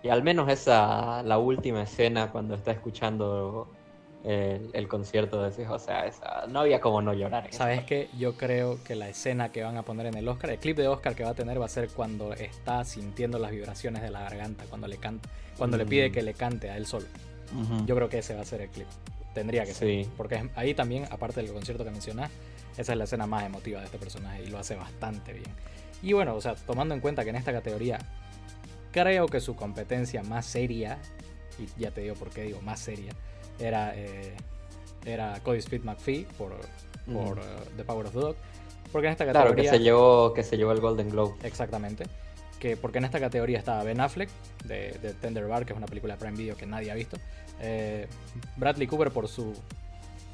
y 0.04 0.10
al 0.10 0.24
menos 0.24 0.50
esa, 0.50 1.24
la 1.24 1.38
última 1.38 1.84
escena 1.84 2.32
cuando 2.32 2.56
está 2.56 2.72
escuchando 2.72 3.68
el, 4.24 4.88
concierto 4.88 5.42
de 5.42 5.68
o 5.68 5.80
sea, 5.80 6.06
esa, 6.06 6.46
no 6.48 6.62
había 6.62 6.82
como 6.82 7.02
no 7.02 7.14
llorar. 7.14 7.48
¿Sabes 7.52 7.84
qué? 7.84 8.10
Yo 8.18 8.36
creo 8.36 8.84
que 8.84 8.96
la 8.96 9.10
escena 9.10 9.52
que 9.52 9.64
van 9.64 9.78
a 9.78 9.84
poner 9.84 10.08
en 10.08 10.16
el 10.16 10.28
Oscar, 10.28 10.50
el 10.52 10.60
clip 10.60 10.78
de 10.78 10.88
Oscar 10.88 11.16
que 11.16 11.24
va 11.24 11.32
a 11.32 11.36
tener 11.36 11.60
va 11.60 11.66
a 11.66 11.70
ser 11.70 11.90
cuando 11.90 12.34
está 12.34 12.84
sintiendo 12.84 13.40
las 13.40 13.52
vibraciones 13.52 14.02
de 14.02 14.12
la 14.12 14.22
garganta, 14.22 14.66
cuando 14.70 14.88
le 14.88 14.98
canta, 14.98 15.30
cuando 15.58 15.78
le 15.78 15.86
pide 15.86 16.10
mm. 16.10 16.12
que 16.12 16.22
le 16.22 16.34
cante 16.34 16.70
a 16.70 16.78
él 16.78 16.86
solo. 16.86 17.06
Yo 17.88 17.96
creo 17.96 18.10
que 18.10 18.20
ese 18.20 18.36
va 18.36 18.42
a 18.42 18.46
ser 18.46 18.62
el 18.62 18.70
clip. 18.70 18.88
Tendría 19.34 19.66
que 19.66 19.74
ser. 19.74 20.06
Porque 20.16 20.50
ahí 20.56 20.76
también, 20.76 21.06
aparte 21.10 21.42
del 21.42 21.52
concierto 21.52 21.84
que 21.84 21.90
mencionás, 21.90 22.30
esa 22.80 22.94
es 22.94 22.98
la 22.98 23.04
escena 23.04 23.28
más 23.28 23.44
emotiva 23.44 23.80
de 23.82 23.88
este 23.88 23.98
personaje 23.98 24.44
y 24.44 24.48
lo 24.48 24.58
hace 24.58 24.76
bastante 24.76 25.34
bien. 25.34 25.52
Y 26.02 26.14
bueno, 26.14 26.34
o 26.34 26.40
sea, 26.40 26.56
tomando 26.56 26.96
en 26.96 27.02
cuenta 27.02 27.26
que 27.26 27.30
en 27.30 27.36
esta 27.36 27.52
categoría 27.52 28.00
creo 28.94 29.28
que 29.28 29.42
su 29.42 29.54
competencia 29.58 30.24
más 30.24 30.46
seria, 30.46 30.98
y 31.58 31.68
ya 31.82 31.92
te 31.92 32.02
digo 32.02 32.16
por 32.16 32.30
qué 32.30 32.44
digo 32.44 32.62
más 32.62 32.80
seria, 32.80 33.12
era, 33.60 33.92
eh, 33.98 34.34
era 35.06 35.42
Cody 35.44 35.58
Speed 35.58 35.84
McPhee 35.84 36.26
por, 36.38 36.54
por 37.06 37.40
uh, 37.40 37.42
The 37.76 37.84
Power 37.84 38.06
of 38.06 38.14
the 38.14 38.20
Dog. 38.20 38.36
Porque 38.94 39.08
en 39.08 39.12
esta 39.12 39.26
categoría. 39.26 39.54
Claro, 39.54 39.62
que 39.62 39.70
se 39.70 39.84
llevó, 39.84 40.34
que 40.34 40.44
se 40.44 40.56
llevó 40.56 40.72
el 40.72 40.80
Golden 40.80 41.10
Globe. 41.10 41.36
Exactamente. 41.44 42.06
Que 42.62 42.78
porque 42.78 43.00
en 43.00 43.06
esta 43.06 43.20
categoría 43.20 43.60
estaba 43.60 43.84
Ben 43.84 44.00
Affleck 44.00 44.30
de, 44.64 44.92
de, 45.02 45.14
Tender 45.16 45.48
Bar, 45.48 45.66
que 45.66 45.74
es 45.74 45.78
una 45.78 45.86
película 45.86 46.14
de 46.14 46.20
Prime 46.22 46.38
Video 46.38 46.56
que 46.56 46.66
nadie 46.66 46.92
ha 46.92 46.96
visto. 46.96 47.18
Eh, 47.60 48.08
Bradley 48.56 48.88
Cooper 48.88 49.12
por 49.12 49.28
su 49.28 49.54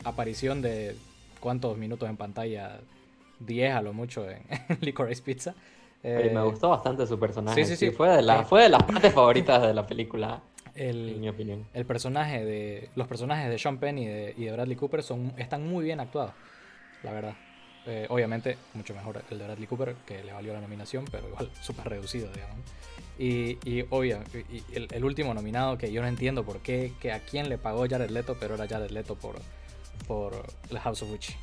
aparición 0.03 0.61
de 0.61 0.95
cuántos 1.39 1.77
minutos 1.77 2.09
en 2.09 2.17
pantalla, 2.17 2.79
10 3.39 3.73
a 3.73 3.81
lo 3.81 3.93
mucho 3.93 4.29
en, 4.29 4.43
Licorice 4.81 5.21
Pizza. 5.21 5.53
me 6.03 6.25
eh, 6.25 6.41
gustó 6.43 6.69
bastante 6.69 7.05
su 7.07 7.19
personaje. 7.19 7.63
Sí, 7.63 7.75
sí, 7.75 7.77
sí. 7.77 7.91
Fue, 7.91 8.09
de 8.09 8.21
la, 8.21 8.43
fue 8.43 8.63
de 8.63 8.69
las 8.69 8.83
partes 8.83 9.13
favoritas 9.13 9.61
de 9.61 9.73
la 9.73 9.85
película. 9.85 10.41
en 10.75 11.19
mi 11.19 11.29
opinión. 11.29 11.65
El 11.73 11.85
personaje 11.85 12.43
de. 12.43 12.89
Los 12.95 13.07
personajes 13.07 13.49
de 13.49 13.57
Sean 13.57 13.77
Penn 13.77 13.97
y 13.97 14.05
de, 14.05 14.33
y 14.37 14.45
de 14.45 14.51
Bradley 14.51 14.75
Cooper 14.75 15.03
son, 15.03 15.33
están 15.37 15.67
muy 15.67 15.85
bien 15.85 15.99
actuados. 15.99 16.33
La 17.03 17.11
verdad. 17.11 17.35
Eh, 17.87 18.07
obviamente, 18.09 18.57
mucho 18.73 18.95
mejor 18.95 19.21
el 19.29 19.37
de 19.37 19.45
Bradley 19.45 19.67
Cooper, 19.67 19.95
que 20.07 20.23
le 20.23 20.33
valió 20.33 20.53
la 20.53 20.61
nominación, 20.61 21.05
pero 21.11 21.27
igual 21.27 21.51
súper 21.61 21.89
reducido, 21.89 22.31
digamos. 22.31 22.57
Y, 23.17 23.59
y 23.63 23.85
obvio, 23.91 24.19
y 24.51 24.63
el, 24.75 24.87
el, 24.91 25.05
último 25.05 25.33
nominado, 25.33 25.77
que 25.77 25.91
yo 25.91 26.01
no 26.01 26.07
entiendo 26.07 26.43
por 26.43 26.59
qué, 26.59 26.91
que 26.99 27.13
a 27.13 27.19
quién 27.19 27.47
le 27.47 27.57
pagó 27.57 27.87
Jared 27.87 28.09
Leto, 28.09 28.35
pero 28.39 28.55
era 28.55 28.67
Jared 28.67 28.89
Leto 28.89 29.15
por, 29.15 29.35
por 30.07 30.33
la 30.69 30.79
House 30.81 31.01
of 31.03 31.11
Witch. 31.11 31.35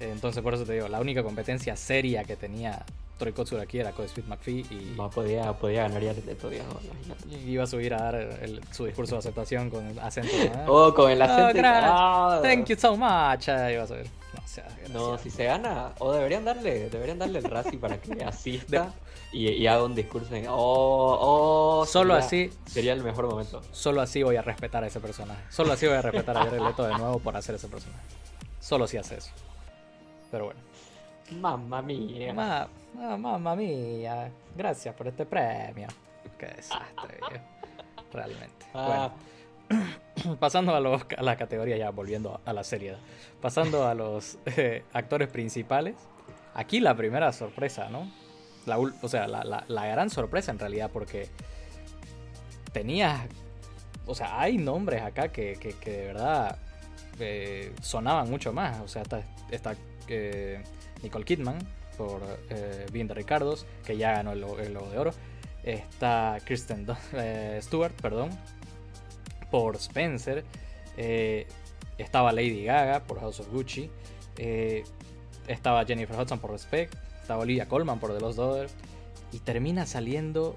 Entonces, 0.00 0.42
por 0.42 0.54
eso 0.54 0.64
te 0.64 0.72
digo, 0.74 0.88
la 0.88 1.00
única 1.00 1.22
competencia 1.22 1.76
seria 1.76 2.24
que 2.24 2.36
tenía 2.36 2.84
Troy 3.18 3.32
Kotsur 3.32 3.60
aquí 3.60 3.78
era 3.78 3.92
Cody 3.92 4.06
Speed 4.06 4.24
McPhee 4.24 4.66
y... 4.70 4.94
No, 4.96 5.08
podía, 5.08 5.52
podía 5.52 5.82
ganar 5.82 6.02
ya 6.02 6.12
de 6.14 6.34
todavía. 6.34 6.64
iba 7.46 7.62
a 7.62 7.66
subir 7.66 7.94
a 7.94 7.98
dar 7.98 8.28
su 8.72 8.84
discurso 8.86 9.14
de 9.14 9.20
aceptación 9.20 9.70
con 9.70 9.86
el 9.86 9.98
acento. 10.00 10.32
Oh, 10.66 10.92
con 10.92 11.10
el 11.10 11.22
acento. 11.22 11.62
Oh, 11.86 12.40
Thank 12.42 12.66
you 12.66 12.76
so 12.76 12.96
much. 12.96 13.46
iba 13.48 13.82
a 13.82 13.86
subir. 13.86 14.10
No, 14.92 15.16
si 15.18 15.30
se 15.30 15.44
gana, 15.44 15.92
o 15.98 16.12
deberían 16.12 16.44
darle, 16.44 16.90
deberían 16.90 17.18
darle 17.18 17.38
el 17.38 17.44
Razzie 17.44 17.78
para 17.78 17.98
que 17.98 18.24
asista 18.24 18.92
y, 19.32 19.48
y, 19.48 19.66
haga 19.66 19.84
un 19.84 19.94
discurso 19.94 20.34
en, 20.34 20.46
oh, 20.48 20.52
oh, 20.54 21.86
solo 21.86 22.14
así 22.14 22.50
sería 22.66 22.92
el 22.92 23.02
mejor 23.02 23.26
momento. 23.26 23.62
Solo 23.72 24.02
así 24.02 24.22
voy 24.22 24.36
a 24.36 24.42
respetar 24.42 24.84
a 24.84 24.86
ese 24.86 25.00
personaje. 25.00 25.42
Solo 25.48 25.72
así 25.72 25.86
voy 25.86 25.96
a 25.96 26.02
respetar 26.02 26.36
a 26.36 26.44
Jared 26.44 26.60
Leto 26.60 26.84
de 26.84 26.94
nuevo 26.94 27.18
por 27.18 27.36
hacer 27.36 27.54
ese 27.54 27.68
personaje. 27.68 28.02
Solo 28.60 28.86
si 28.86 28.98
hace 28.98 29.16
eso. 29.16 29.30
Pero 30.30 30.46
bueno. 30.46 30.60
Mamma 31.40 31.80
mía. 31.82 32.68
mamma 32.94 33.56
mía. 33.56 34.30
Gracias 34.54 34.94
por 34.94 35.08
este 35.08 35.24
premio. 35.24 35.88
Qué 36.38 36.46
desastre, 36.46 37.18
Realmente. 38.12 38.66
Ah. 38.74 39.10
Bueno. 39.68 40.36
Pasando 40.40 40.74
a, 40.74 40.80
los, 40.80 41.02
a 41.16 41.22
la 41.22 41.36
categoría, 41.36 41.76
ya 41.76 41.90
volviendo 41.90 42.40
a 42.44 42.52
la 42.52 42.64
seriedad. 42.64 42.98
Pasando 43.40 43.86
a 43.86 43.94
los 43.94 44.38
eh, 44.44 44.84
actores 44.92 45.28
principales. 45.28 45.96
Aquí 46.54 46.80
la 46.80 46.94
primera 46.94 47.32
sorpresa, 47.32 47.88
¿no? 47.88 48.10
La, 48.66 48.78
o 48.78 49.08
sea, 49.08 49.26
la, 49.26 49.64
la, 49.66 49.86
gran 49.86 50.10
sorpresa 50.10 50.50
en 50.52 50.58
realidad, 50.58 50.90
porque 50.92 51.28
tenía. 52.72 53.26
O 54.06 54.14
sea, 54.14 54.40
hay 54.40 54.58
nombres 54.58 55.02
acá 55.02 55.28
que, 55.28 55.56
que, 55.58 55.90
de 55.90 56.06
verdad 56.06 56.58
eh, 57.18 57.72
sonaban 57.80 58.30
mucho 58.30 58.52
más. 58.52 58.80
O 58.80 58.88
sea, 58.88 59.02
está, 59.02 59.22
está 59.50 59.76
Nicole 61.02 61.24
Kidman 61.24 61.58
por 61.96 62.22
eh, 62.50 62.86
Being 62.92 63.08
the 63.08 63.14
Ricardos, 63.14 63.66
que 63.84 63.96
ya 63.96 64.12
ganó 64.12 64.32
el, 64.32 64.42
el 64.42 64.70
Globo 64.70 64.90
de 64.90 64.98
Oro. 64.98 65.12
Está 65.62 66.38
Kristen 66.44 66.86
eh, 67.12 67.58
Stewart, 67.62 67.94
perdón, 68.00 68.30
por 69.50 69.76
Spencer. 69.76 70.44
Eh, 70.96 71.46
estaba 71.98 72.32
Lady 72.32 72.64
Gaga 72.64 73.04
por 73.04 73.20
House 73.20 73.40
of 73.40 73.48
Gucci. 73.50 73.90
Eh, 74.38 74.84
estaba 75.46 75.84
Jennifer 75.84 76.18
Hudson 76.18 76.38
por 76.38 76.50
Respect. 76.50 76.94
Estaba 77.22 77.42
Olivia 77.42 77.66
Colman 77.68 77.98
por 77.98 78.12
The 78.12 78.20
Lost 78.20 78.38
Daughter. 78.38 78.68
Y 79.32 79.38
termina 79.38 79.86
saliendo 79.86 80.56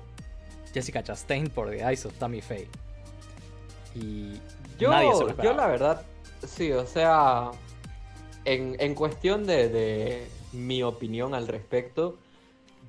Jessica 0.74 1.02
Chastain 1.02 1.50
por 1.50 1.70
The 1.70 1.78
Eyes 1.88 2.06
of 2.06 2.14
Tammy 2.16 2.42
Faye. 2.42 2.68
Y 3.96 4.34
Yo, 4.78 4.90
nadie 4.90 5.14
se 5.16 5.24
lo 5.24 5.42
yo 5.42 5.54
la 5.54 5.68
verdad, 5.68 6.02
sí, 6.46 6.72
o 6.74 6.86
sea, 6.86 7.52
en, 8.44 8.76
en 8.80 8.94
cuestión 8.94 9.46
de, 9.46 9.70
de 9.70 10.28
mi 10.52 10.84
opinión 10.84 11.34
al 11.34 11.48
respecto, 11.48 12.18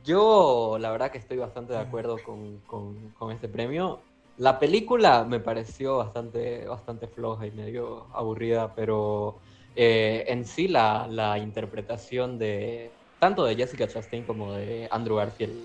yo 0.05 0.79
la 0.81 0.91
verdad 0.91 1.13
que 1.13 1.19
estoy 1.19 1.37
bastante 1.37 1.75
de 1.75 1.79
acuerdo 1.79 2.17
con, 2.25 2.59
con- 2.67 3.11
con 3.19 3.31
este 3.31 3.49
premio. 3.49 4.01
La 4.39 4.59
película 4.59 5.25
me 5.25 5.39
pareció 5.41 5.99
bastante, 5.99 6.67
bastante 6.67 7.07
floja 7.07 7.47
y 7.47 7.53
medio 7.53 8.07
aburrida, 8.13 8.75
pero 8.75 9.39
eh, 9.77 10.25
en 10.29 10.45
sí 10.45 10.67
la, 10.69 11.07
la 11.09 11.39
interpretación 11.39 12.39
de 12.39 12.91
tanto 13.27 13.45
de 13.45 13.57
Jessica 13.57 13.89
Chastain 13.89 14.23
como 14.25 14.53
de 14.53 14.87
Andrew 14.93 15.17
Garfield 15.17 15.57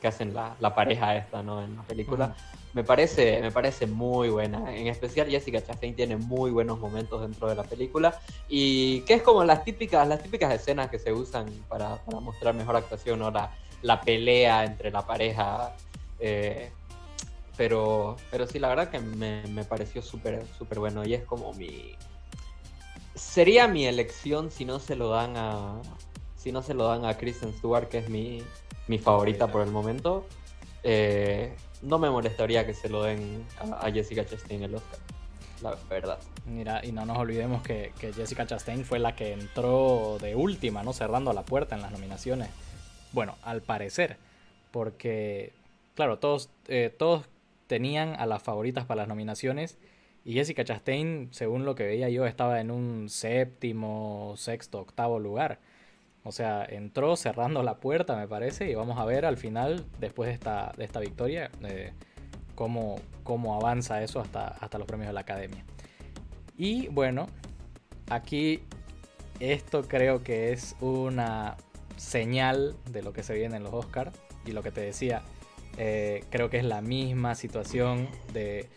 que 0.00 0.08
hacen 0.08 0.32
la, 0.32 0.56
la 0.58 0.74
pareja 0.74 1.14
esta, 1.16 1.42
¿no? 1.42 1.62
En 1.62 1.76
la 1.76 1.82
película. 1.82 2.34
Me 2.72 2.82
parece, 2.82 3.40
me 3.42 3.50
parece 3.50 3.86
muy 3.86 4.30
buena. 4.30 4.74
En 4.74 4.86
especial 4.86 5.28
Jessica 5.28 5.60
Chastain 5.62 5.94
tiene 5.94 6.16
muy 6.16 6.50
buenos 6.50 6.78
momentos 6.78 7.20
dentro 7.20 7.46
de 7.48 7.54
la 7.54 7.64
película. 7.64 8.18
Y 8.48 9.02
que 9.02 9.12
es 9.14 9.22
como 9.22 9.44
las 9.44 9.62
típicas, 9.64 10.08
las 10.08 10.22
típicas 10.22 10.50
escenas 10.54 10.88
que 10.88 10.98
se 10.98 11.12
usan 11.12 11.46
para, 11.68 11.96
para 12.06 12.20
mostrar 12.20 12.54
mejor 12.54 12.76
actuación, 12.76 13.18
¿no? 13.18 13.30
La, 13.30 13.50
la 13.82 14.00
pelea 14.00 14.64
entre 14.64 14.90
la 14.90 15.02
pareja. 15.06 15.76
eh, 16.18 16.72
pero, 17.58 18.16
pero 18.30 18.46
sí, 18.46 18.58
la 18.58 18.68
verdad 18.68 18.88
que 18.88 19.00
me, 19.00 19.42
me 19.48 19.64
pareció 19.64 20.00
súper 20.00 20.46
súper 20.56 20.78
bueno. 20.78 21.04
Y 21.04 21.12
es 21.12 21.24
como 21.24 21.52
mi. 21.52 21.94
Sería 23.14 23.68
mi 23.68 23.84
elección 23.84 24.50
si 24.50 24.64
no 24.64 24.78
se 24.78 24.96
lo 24.96 25.10
dan 25.10 25.36
a. 25.36 25.82
Si 26.40 26.52
no 26.52 26.62
se 26.62 26.72
lo 26.72 26.86
dan 26.86 27.04
a 27.04 27.18
Kristen 27.18 27.52
Stewart, 27.52 27.90
que 27.90 27.98
es 27.98 28.08
mi, 28.08 28.42
mi 28.88 28.98
favorita 28.98 29.52
por 29.52 29.60
el 29.60 29.70
momento. 29.70 30.26
Eh, 30.82 31.54
no 31.82 31.98
me 31.98 32.08
molestaría 32.08 32.64
que 32.64 32.72
se 32.72 32.88
lo 32.88 33.02
den 33.02 33.44
a, 33.58 33.86
a 33.86 33.92
Jessica 33.92 34.24
Chastain 34.24 34.62
el 34.62 34.74
Oscar. 34.74 34.98
La 35.60 35.76
verdad. 35.90 36.18
Mira, 36.46 36.80
y 36.82 36.92
no 36.92 37.04
nos 37.04 37.18
olvidemos 37.18 37.62
que, 37.62 37.92
que 38.00 38.14
Jessica 38.14 38.46
Chastain 38.46 38.86
fue 38.86 38.98
la 38.98 39.14
que 39.14 39.34
entró 39.34 40.16
de 40.18 40.34
última, 40.34 40.82
¿no? 40.82 40.94
Cerrando 40.94 41.34
la 41.34 41.42
puerta 41.42 41.74
en 41.74 41.82
las 41.82 41.92
nominaciones. 41.92 42.48
Bueno, 43.12 43.36
al 43.42 43.60
parecer. 43.60 44.16
Porque, 44.70 45.52
claro, 45.94 46.18
todos, 46.18 46.48
eh, 46.68 46.90
todos 46.98 47.26
tenían 47.66 48.14
a 48.18 48.24
las 48.24 48.42
favoritas 48.42 48.86
para 48.86 49.02
las 49.02 49.08
nominaciones. 49.08 49.76
Y 50.24 50.32
Jessica 50.32 50.64
Chastain, 50.64 51.28
según 51.32 51.66
lo 51.66 51.74
que 51.74 51.84
veía 51.84 52.08
yo, 52.08 52.24
estaba 52.24 52.62
en 52.62 52.70
un 52.70 53.10
séptimo, 53.10 54.32
sexto, 54.38 54.78
octavo 54.80 55.18
lugar. 55.18 55.58
O 56.22 56.32
sea, 56.32 56.64
entró 56.64 57.16
cerrando 57.16 57.62
la 57.62 57.76
puerta, 57.76 58.16
me 58.16 58.28
parece. 58.28 58.70
Y 58.70 58.74
vamos 58.74 58.98
a 58.98 59.04
ver 59.04 59.24
al 59.24 59.36
final, 59.36 59.84
después 59.98 60.28
de 60.28 60.34
esta, 60.34 60.72
de 60.76 60.84
esta 60.84 61.00
victoria, 61.00 61.50
eh, 61.62 61.92
cómo, 62.54 62.96
cómo 63.24 63.54
avanza 63.54 64.02
eso 64.02 64.20
hasta, 64.20 64.48
hasta 64.48 64.78
los 64.78 64.86
premios 64.86 65.08
de 65.08 65.14
la 65.14 65.20
academia. 65.20 65.64
Y 66.56 66.88
bueno, 66.88 67.26
aquí 68.10 68.62
esto 69.38 69.82
creo 69.88 70.22
que 70.22 70.52
es 70.52 70.76
una 70.80 71.56
señal 71.96 72.76
de 72.90 73.02
lo 73.02 73.12
que 73.12 73.22
se 73.22 73.34
viene 73.34 73.56
en 73.56 73.62
los 73.62 73.72
Oscars. 73.72 74.12
Y 74.44 74.52
lo 74.52 74.62
que 74.62 74.70
te 74.70 74.80
decía, 74.82 75.22
eh, 75.78 76.24
creo 76.30 76.50
que 76.50 76.58
es 76.58 76.64
la 76.64 76.80
misma 76.82 77.34
situación 77.34 78.08
de 78.32 78.68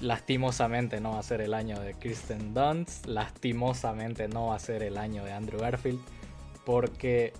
lastimosamente 0.00 1.00
no 1.00 1.12
va 1.12 1.18
a 1.18 1.22
ser 1.22 1.40
el 1.40 1.54
año 1.54 1.80
de 1.80 1.94
Kristen 1.94 2.54
Dunst, 2.54 3.06
lastimosamente 3.06 4.28
no 4.28 4.48
va 4.48 4.56
a 4.56 4.58
ser 4.58 4.82
el 4.82 4.96
año 4.96 5.24
de 5.24 5.32
Andrew 5.32 5.60
Garfield, 5.60 6.00
porque 6.68 7.32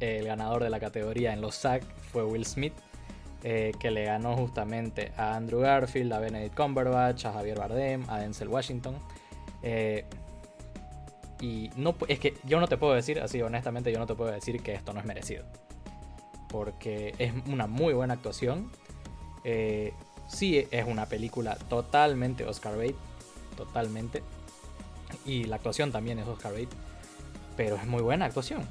el 0.00 0.26
ganador 0.26 0.62
de 0.62 0.68
la 0.68 0.78
categoría 0.78 1.32
en 1.32 1.40
los 1.40 1.54
SAG 1.54 1.82
fue 2.12 2.24
Will 2.24 2.44
Smith, 2.44 2.74
eh, 3.42 3.72
que 3.80 3.90
le 3.90 4.04
ganó 4.04 4.36
justamente 4.36 5.12
a 5.16 5.34
Andrew 5.34 5.60
Garfield, 5.60 6.12
a 6.12 6.18
Benedict 6.18 6.54
Cumberbatch, 6.54 7.24
a 7.24 7.32
Javier 7.32 7.58
Bardem, 7.58 8.04
a 8.10 8.18
Denzel 8.18 8.48
Washington. 8.48 8.98
Eh, 9.62 10.04
y 11.40 11.70
no, 11.76 11.94
es 12.06 12.18
que 12.18 12.34
yo 12.44 12.60
no 12.60 12.68
te 12.68 12.76
puedo 12.76 12.92
decir, 12.92 13.18
así 13.18 13.40
honestamente, 13.40 13.90
yo 13.90 13.98
no 13.98 14.06
te 14.06 14.14
puedo 14.14 14.30
decir 14.30 14.62
que 14.62 14.74
esto 14.74 14.92
no 14.92 15.00
es 15.00 15.06
merecido. 15.06 15.46
Porque 16.50 17.14
es 17.16 17.32
una 17.50 17.66
muy 17.66 17.94
buena 17.94 18.12
actuación. 18.12 18.70
Eh, 19.42 19.94
sí 20.28 20.68
es 20.70 20.86
una 20.86 21.06
película 21.06 21.56
totalmente 21.70 22.44
Oscar 22.44 22.76
bait. 22.76 22.96
Totalmente. 23.56 24.22
Y 25.24 25.44
la 25.44 25.56
actuación 25.56 25.92
también 25.92 26.18
es 26.18 26.28
Oscar 26.28 26.52
bait. 26.52 26.68
Pero 27.56 27.76
es 27.76 27.86
muy 27.86 28.02
buena 28.02 28.24
actuación. 28.26 28.62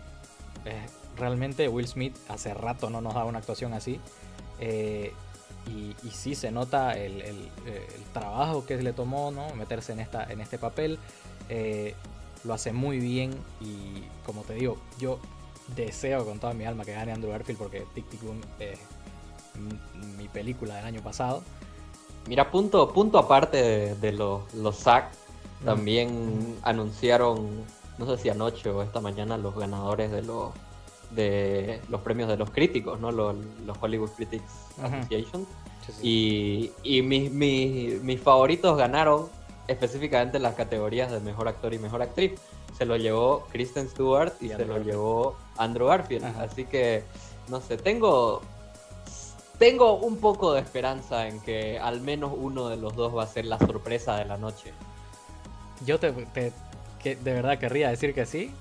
Eh, 0.66 0.86
realmente 1.18 1.68
Will 1.68 1.88
Smith 1.88 2.16
hace 2.30 2.54
rato 2.54 2.90
no 2.90 3.02
nos 3.02 3.14
da 3.14 3.24
una 3.26 3.40
actuación 3.40 3.74
así. 3.74 4.00
Eh, 4.60 5.14
y, 5.68 5.96
y 6.06 6.12
sí 6.12 6.36
se 6.36 6.52
nota 6.52 6.94
el, 6.94 7.22
el- 7.22 7.50
el 7.66 8.04
trabajo 8.14 8.66
que 8.66 8.76
le 8.82 8.92
tomó, 8.94 9.32
¿no? 9.32 9.48
Meterse 9.56 9.94
en, 9.94 10.00
esta, 10.02 10.24
en 10.32 10.42
este 10.42 10.58
papel. 10.58 11.00
Eh, 11.50 11.96
lo 12.44 12.54
hace 12.54 12.74
muy 12.74 13.00
bien. 13.00 13.34
Y 13.62 14.04
como 14.26 14.42
te 14.42 14.54
digo, 14.56 14.78
yo 15.00 15.20
deseo 15.76 16.26
con 16.26 16.40
toda 16.40 16.54
mi 16.54 16.66
alma 16.66 16.84
que 16.84 16.92
gane 16.94 17.14
Andrew 17.14 17.32
Garfield 17.32 17.58
porque 17.58 17.86
Tic 17.96 18.10
Tic 18.10 18.22
Boom 18.22 18.42
es 18.60 18.80
mi 20.18 20.28
película 20.28 20.76
del 20.76 20.86
año 20.86 21.02
pasado. 21.02 21.44
Mira, 22.28 22.52
punto, 22.52 22.92
punto 22.92 23.18
aparte 23.18 23.58
de, 23.62 23.96
de 23.96 24.12
los, 24.14 24.54
los 24.54 24.86
Mm. 25.62 25.66
también 25.66 26.58
anunciaron, 26.64 27.50
no 27.98 28.06
sé 28.08 28.18
si 28.22 28.30
anoche 28.30 28.70
o 28.70 28.82
esta 28.84 29.00
mañana, 29.02 29.38
los 29.38 29.56
ganadores 29.56 30.12
de 30.12 30.22
los 30.24 30.52
de 31.12 31.80
los 31.90 32.02
premios 32.02 32.28
de 32.28 32.38
los 32.38 32.50
críticos, 32.50 33.00
¿no? 33.00 33.12
Los, 33.12 33.36
los 33.66 33.78
Hollywood 33.80 34.10
Critics. 34.12 34.52
Association. 34.82 35.46
Sí, 35.86 35.92
sí. 35.92 36.72
Y, 36.84 36.98
y 36.98 37.02
mis, 37.04 37.32
mis, 37.32 38.02
mis 38.02 38.20
favoritos 38.20 38.76
ganaron 38.78 39.28
específicamente 39.68 40.38
en 40.38 40.44
las 40.44 40.56
categorías 40.56 41.12
de 41.12 41.20
mejor 41.20 41.48
actor 41.48 41.72
y 41.74 41.78
mejor 41.78 42.02
actriz. 42.02 42.32
Se 42.78 42.86
lo 42.86 42.98
llevó 42.98 43.46
Kristen 43.52 43.88
Stewart 43.90 44.34
y, 44.42 44.46
Y 44.46 44.48
se 44.48 44.54
Andrew 44.56 44.68
lo 44.70 44.74
Garfield. 44.76 44.92
llevó 44.92 45.38
Andrew 45.58 45.88
Garfield. 45.88 46.26
Ajá. 46.26 46.44
Así 46.44 46.66
que, 46.66 47.04
no 47.48 47.62
sé, 47.62 47.78
tengo, 47.78 48.42
tengo 49.60 49.94
un 49.98 50.18
poco 50.18 50.54
de 50.54 50.62
esperanza 50.62 51.28
en 51.28 51.40
que 51.42 51.78
al 51.78 52.02
menos 52.02 52.32
uno 52.36 52.70
de 52.70 52.78
los 52.78 52.96
dos 52.96 53.16
va 53.16 53.24
a 53.24 53.28
ser 53.28 53.46
la 53.46 53.60
sorpresa 53.60 54.16
de 54.16 54.26
la 54.26 54.38
noche. 54.38 54.74
Yo 55.86 56.00
te, 56.00 56.12
te- 56.12 56.54
que 57.04 57.16
de 57.16 57.34
verdad 57.34 57.60
querría 57.60 57.90
decir 57.90 58.14
que 58.14 58.26
sí, 58.26 58.52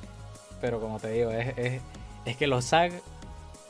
pero 0.60 0.80
como 0.80 0.98
te 1.00 1.08
digo, 1.10 1.30
es, 1.30 1.56
es, 1.56 1.80
es 2.26 2.36
que 2.36 2.46
los 2.46 2.64
SAG 2.66 2.92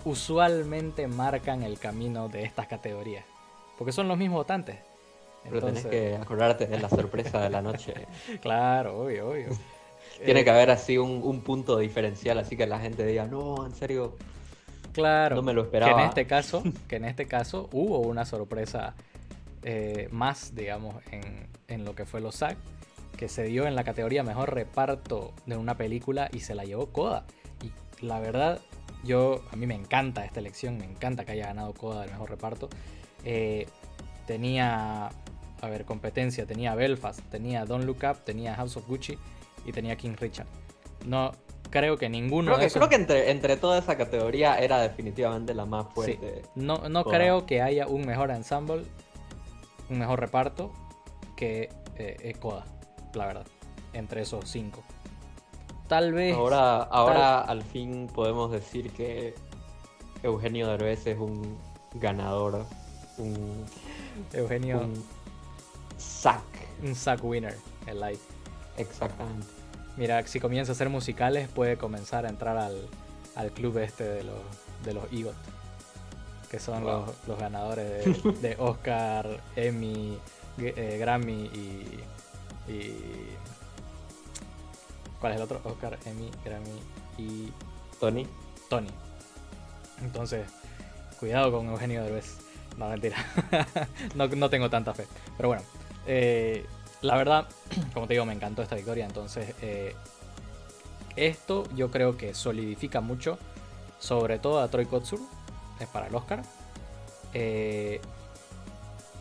usualmente 0.05 1.07
marcan 1.07 1.63
el 1.63 1.79
camino 1.79 2.29
de 2.29 2.43
estas 2.45 2.67
categorías. 2.67 3.25
Porque 3.79 3.93
son 3.93 4.09
los 4.09 4.19
mismos 4.19 4.39
votantes. 4.39 4.77
Pero 5.45 5.61
tenés 5.67 5.87
que 5.87 6.17
acordarte 6.17 6.67
de 6.67 6.79
la 6.79 6.89
sorpresa 6.89 7.41
de 7.41 7.51
la 7.51 7.63
noche. 7.63 7.95
Claro, 8.41 9.01
obvio, 9.03 9.31
obvio. 9.31 9.49
Tiene 10.25 10.41
Eh, 10.41 10.45
que 10.45 10.51
haber 10.51 10.71
así 10.71 10.99
un, 10.99 11.21
un 11.23 11.41
punto 11.43 11.79
diferencial, 11.79 12.39
así 12.39 12.57
que 12.57 12.67
la 12.67 12.79
gente 12.79 13.05
diga, 13.07 13.27
no, 13.27 13.67
en 13.67 13.75
serio, 13.75 14.17
Claro. 14.93 15.37
no 15.37 15.43
me 15.43 15.53
lo 15.55 15.63
Que 15.63 15.67
esperaba. 15.69 16.03
en 16.03 16.09
este 16.09 16.27
caso, 16.27 16.63
que 16.89 16.97
en 16.97 17.05
este 17.07 17.27
caso 17.27 17.69
hubo 17.73 17.99
una 18.01 18.25
sorpresa 18.25 18.95
eh, 19.63 20.09
más, 20.13 20.55
digamos, 20.55 20.97
en, 21.11 21.49
en 21.69 21.85
lo 21.85 21.95
que 21.95 22.05
fue 22.05 22.21
los 22.21 22.37
SAG, 22.37 22.57
que 23.17 23.29
se 23.29 23.45
dio 23.45 23.67
en 23.67 23.75
la 23.75 23.85
categoría 23.85 24.23
mejor 24.23 24.55
reparto 24.55 25.33
de 25.47 25.57
una 25.57 25.77
película 25.77 26.29
y 26.33 26.41
se 26.41 26.55
la 26.55 26.65
llevó 26.65 26.87
Coda. 26.87 27.25
Y 27.63 28.05
la 28.05 28.21
verdad, 28.21 28.61
yo 29.05 29.43
a 29.53 29.57
mí 29.57 29.67
me 29.67 29.75
encanta 29.75 30.25
esta 30.25 30.41
elección, 30.41 30.79
me 30.79 30.85
encanta 30.85 31.25
que 31.25 31.33
haya 31.33 31.47
ganado 31.47 31.75
Coda 31.75 32.03
del 32.03 32.11
mejor 32.11 32.31
reparto. 32.31 32.69
Eh, 33.25 33.67
tenía, 34.27 35.07
a 35.61 35.69
ver, 35.69 35.85
competencia, 35.85 36.47
tenía 36.47 36.75
Belfast, 36.75 37.21
tenía 37.31 37.65
Don't 37.65 37.85
Look 37.85 37.99
Up, 38.09 38.25
tenía 38.25 38.55
House 38.57 38.77
of 38.77 38.87
Gucci 38.89 39.19
y 39.65 39.73
tenía 39.73 39.97
King 39.97 40.15
Richard. 40.19 40.47
No 41.07 41.33
creo 41.71 41.97
que 41.97 42.09
ninguno 42.09 42.53
Creo 42.53 42.59
de 42.59 42.63
que, 42.63 42.67
esos 42.67 42.79
creo 42.79 42.89
que 42.89 42.97
entre, 42.97 43.31
entre 43.31 43.57
toda 43.57 43.79
esa 43.79 43.97
categoría 43.97 44.59
era 44.59 44.81
definitivamente 44.81 45.55
la 45.55 45.65
más 45.65 45.87
fuerte. 45.93 46.43
No, 46.55 46.89
no 46.89 47.05
Coda. 47.05 47.17
creo 47.17 47.47
que 47.47 47.63
haya 47.63 47.87
un 47.87 48.07
mejor 48.07 48.31
ensemble, 48.31 48.85
un 49.89 49.99
mejor 49.99 50.21
reparto 50.21 50.73
que 51.37 51.71
eh, 51.97 52.17
eh, 52.21 52.35
Coda, 52.39 52.65
la 53.15 53.27
verdad, 53.27 53.47
entre 53.93 54.23
esos 54.23 54.49
cinco. 54.49 54.83
Tal 55.89 56.13
vez. 56.13 56.35
Ahora, 56.35 56.83
ahora 56.83 57.41
al 57.41 57.63
fin 57.63 58.09
podemos 58.13 58.51
decir 58.51 58.91
que 58.93 59.35
Eugenio 60.23 60.69
Derbez 60.69 61.07
es 61.07 61.19
un 61.19 61.59
ganador, 61.95 62.65
un, 63.19 63.65
Eugenio, 64.33 64.79
un, 64.81 64.91
un 64.91 65.05
sac. 65.99 66.43
sack 66.95 67.23
winner, 67.23 67.57
el 67.87 68.01
like. 68.01 68.21
Exactamente. 68.79 69.47
Mira, 69.97 70.27
si 70.27 70.41
comienza 70.41 70.73
a 70.73 70.75
hacer 70.75 70.89
musicales, 70.89 71.49
puede 71.49 71.77
comenzar 71.77 72.25
a 72.25 72.31
entrar 72.31 72.57
al, 72.57 72.89
al 73.35 73.51
club 73.51 73.79
este 73.79 74.05
de 74.05 74.25
los, 74.25 74.41
de 74.85 74.95
los 74.95 75.05
EGOT, 75.13 75.35
que 76.51 76.59
son 76.59 76.85
los, 76.85 77.11
los, 77.27 77.39
ganadores 77.39 78.25
de, 78.25 78.33
de 78.49 78.57
Oscar, 78.59 79.29
Emmy, 79.57 80.19
eh, 80.59 80.97
Grammy 80.99 81.45
y, 81.45 82.01
y, 82.69 82.93
¿Cuál 85.21 85.35
es 85.35 85.37
el 85.39 85.45
otro? 85.45 85.61
Oscar, 85.65 85.99
Emmy, 86.05 86.31
Grammy 86.45 86.83
y... 87.17 87.53
Tony. 88.01 88.27
Tony. 88.69 88.89
Entonces, 90.01 90.49
cuidado 91.21 91.53
con 91.53 91.69
Eugenio 91.69 92.03
Derbez. 92.03 92.39
No, 92.77 92.89
mentira. 92.89 93.17
no, 94.17 94.27
no, 94.27 94.51
tengo 94.51 94.69
tanta 94.69 94.95
fe. 94.95 95.07
Pero 95.37 95.49
bueno, 95.49 95.63
eh, 96.07 96.67
la 97.03 97.17
verdad, 97.17 97.47
como 97.95 98.09
te 98.09 98.15
digo, 98.15 98.25
me 98.25 98.33
encantó 98.33 98.63
esta 98.63 98.75
victoria. 98.75 99.07
Entonces, 99.07 99.55
eh, 99.63 99.95
esto 101.15 101.65
yo 101.75 101.91
creo 101.91 102.17
que 102.17 102.35
solidifica 102.35 103.01
mucho, 103.01 103.39
sobre 104.01 104.39
todo 104.41 104.61
a 104.61 104.69
Troy 104.69 104.87
Kotsur, 104.87 105.21
es 105.79 105.87
para 105.87 106.09
el 106.09 106.15
Oscar. 106.15 106.43
Eh, 107.35 108.01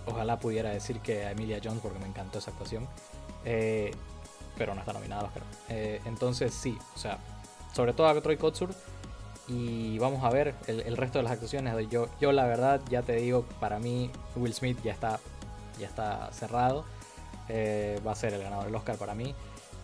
ojalá 0.06 0.40
pudiera 0.40 0.72
decir 0.72 1.00
que 1.00 1.26
a 1.26 1.32
Emilia 1.32 1.60
Jones, 1.64 1.82
porque 1.82 2.00
me 2.00 2.08
encantó 2.08 2.40
esa 2.40 2.52
actuación. 2.52 2.88
Pero 3.44 4.76
no 4.76 4.80
está 4.80 4.94
nominada 4.94 5.22
al 5.22 5.28
Oscar. 5.28 5.44
entonces, 6.06 6.54
sí, 6.54 6.78
o 6.96 7.00
sea, 7.00 7.18
sobre 7.74 7.94
todo 7.94 8.08
a 8.08 8.22
Troy 8.22 8.38
Kotsur 8.38 8.70
y 9.48 9.98
vamos 10.00 10.24
a 10.24 10.30
ver 10.30 10.54
el, 10.68 10.98
resto 10.98 11.20
de 11.20 11.24
las 11.24 11.34
actuaciones. 11.34 11.74
Yo, 11.90 12.08
yo 12.20 12.32
la 12.32 12.46
verdad 12.46 12.82
ya 12.90 13.02
te 13.02 13.16
digo, 13.16 13.46
para 13.60 13.80
mí 13.80 14.10
Will 14.36 14.54
Smith 14.54 14.78
ya 14.84 14.94
está, 14.94 15.20
ya 15.80 15.88
está 15.88 16.32
cerrado. 16.32 16.86
Eh, 17.50 18.00
va 18.06 18.14
a 18.14 18.16
ser 18.16 18.34
el 18.34 18.44
ganador 18.44 18.66
del 18.66 18.76
Oscar 18.76 18.96
para 18.96 19.14
mí. 19.14 19.36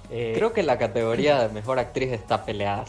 Eh, 0.09 0.33
creo 0.35 0.53
que 0.53 0.63
la 0.63 0.77
categoría 0.77 1.47
de 1.47 1.53
mejor 1.53 1.79
actriz 1.79 2.13
está 2.13 2.45
peleada. 2.45 2.85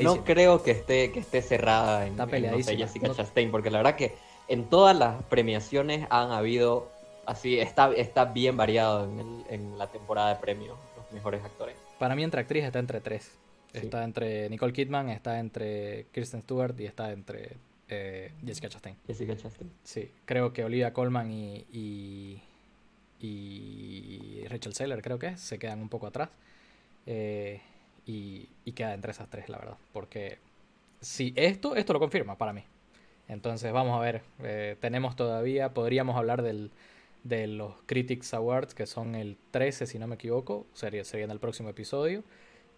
no 0.00 0.24
creo 0.24 0.62
que 0.62 0.70
esté, 0.72 1.10
que 1.10 1.18
esté 1.18 1.42
cerrada 1.42 2.06
en, 2.06 2.16
Jessica 2.62 3.12
Chastain, 3.12 3.50
porque 3.50 3.70
la 3.70 3.78
verdad 3.78 3.96
que 3.96 4.14
en 4.46 4.64
todas 4.66 4.96
las 4.96 5.24
premiaciones 5.24 6.06
han 6.08 6.30
habido, 6.30 6.88
así, 7.26 7.58
está, 7.58 7.92
está 7.92 8.26
bien 8.26 8.56
variado 8.56 9.04
en, 9.04 9.44
en 9.48 9.78
la 9.78 9.88
temporada 9.88 10.34
de 10.34 10.40
premios 10.40 10.78
los 10.96 11.12
mejores 11.12 11.44
actores. 11.44 11.76
Para 11.98 12.14
mí 12.14 12.24
entre 12.24 12.40
actriz 12.40 12.64
está 12.64 12.78
entre 12.78 13.00
tres. 13.00 13.38
Está 13.72 14.04
entre 14.04 14.48
Nicole 14.48 14.72
Kidman, 14.72 15.10
está 15.10 15.38
entre 15.38 16.06
Kristen 16.12 16.42
Stewart 16.42 16.78
y 16.80 16.86
está 16.86 17.12
entre 17.12 17.56
eh, 17.88 18.32
Jessica 18.44 18.68
Chastain. 18.68 18.96
Jessica 19.06 19.36
Chastain. 19.36 19.70
Sí, 19.84 20.10
creo 20.24 20.52
que 20.52 20.64
Olivia 20.64 20.92
Colman 20.92 21.30
y, 21.30 22.40
y, 23.20 24.44
Rachel 24.48 24.74
Saylor, 24.74 25.02
creo 25.02 25.18
que 25.18 25.36
se 25.36 25.58
quedan 25.58 25.80
un 25.80 25.88
poco 25.88 26.06
atrás. 26.06 26.30
Eh, 27.06 27.60
y, 28.06 28.48
queda 28.74 28.94
entre 28.94 29.12
esas 29.12 29.28
tres, 29.28 29.48
la 29.48 29.58
verdad. 29.58 29.76
Porque 29.92 30.38
si 31.00 31.32
esto, 31.36 31.76
esto 31.76 31.92
lo 31.92 31.98
confirma 31.98 32.36
para 32.36 32.52
mí. 32.52 32.64
Entonces 33.28 33.72
vamos 33.72 33.98
a 33.98 34.00
ver, 34.00 34.22
eh, 34.42 34.76
tenemos 34.80 35.16
todavía, 35.16 35.70
podríamos 35.70 36.16
hablar 36.16 36.42
del, 36.42 36.70
de 37.28 37.46
los 37.46 37.74
Critics 37.86 38.34
Awards, 38.34 38.74
que 38.74 38.86
son 38.86 39.14
el 39.14 39.36
13, 39.50 39.86
si 39.86 39.98
no 39.98 40.06
me 40.06 40.14
equivoco, 40.16 40.66
sería, 40.72 41.04
sería 41.04 41.24
en 41.24 41.30
el 41.30 41.38
próximo 41.38 41.68
episodio 41.68 42.22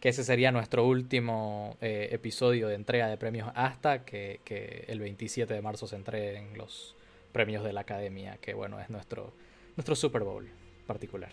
que 0.00 0.10
ese 0.10 0.24
sería 0.24 0.52
nuestro 0.52 0.86
último 0.86 1.76
eh, 1.80 2.08
episodio 2.12 2.68
de 2.68 2.74
entrega 2.74 3.08
de 3.08 3.16
premios 3.16 3.50
hasta 3.54 4.04
que, 4.04 4.84
el 4.86 5.00
27 5.00 5.52
de 5.52 5.60
marzo 5.60 5.86
se 5.86 5.96
entreguen 5.96 6.56
los 6.56 6.94
premios 7.32 7.64
de 7.64 7.72
la 7.72 7.80
academia, 7.80 8.38
que 8.40 8.54
bueno, 8.54 8.80
es 8.80 8.90
nuestro, 8.90 9.32
nuestro 9.76 9.96
Super 9.96 10.22
Bowl 10.22 10.48
particular. 10.86 11.30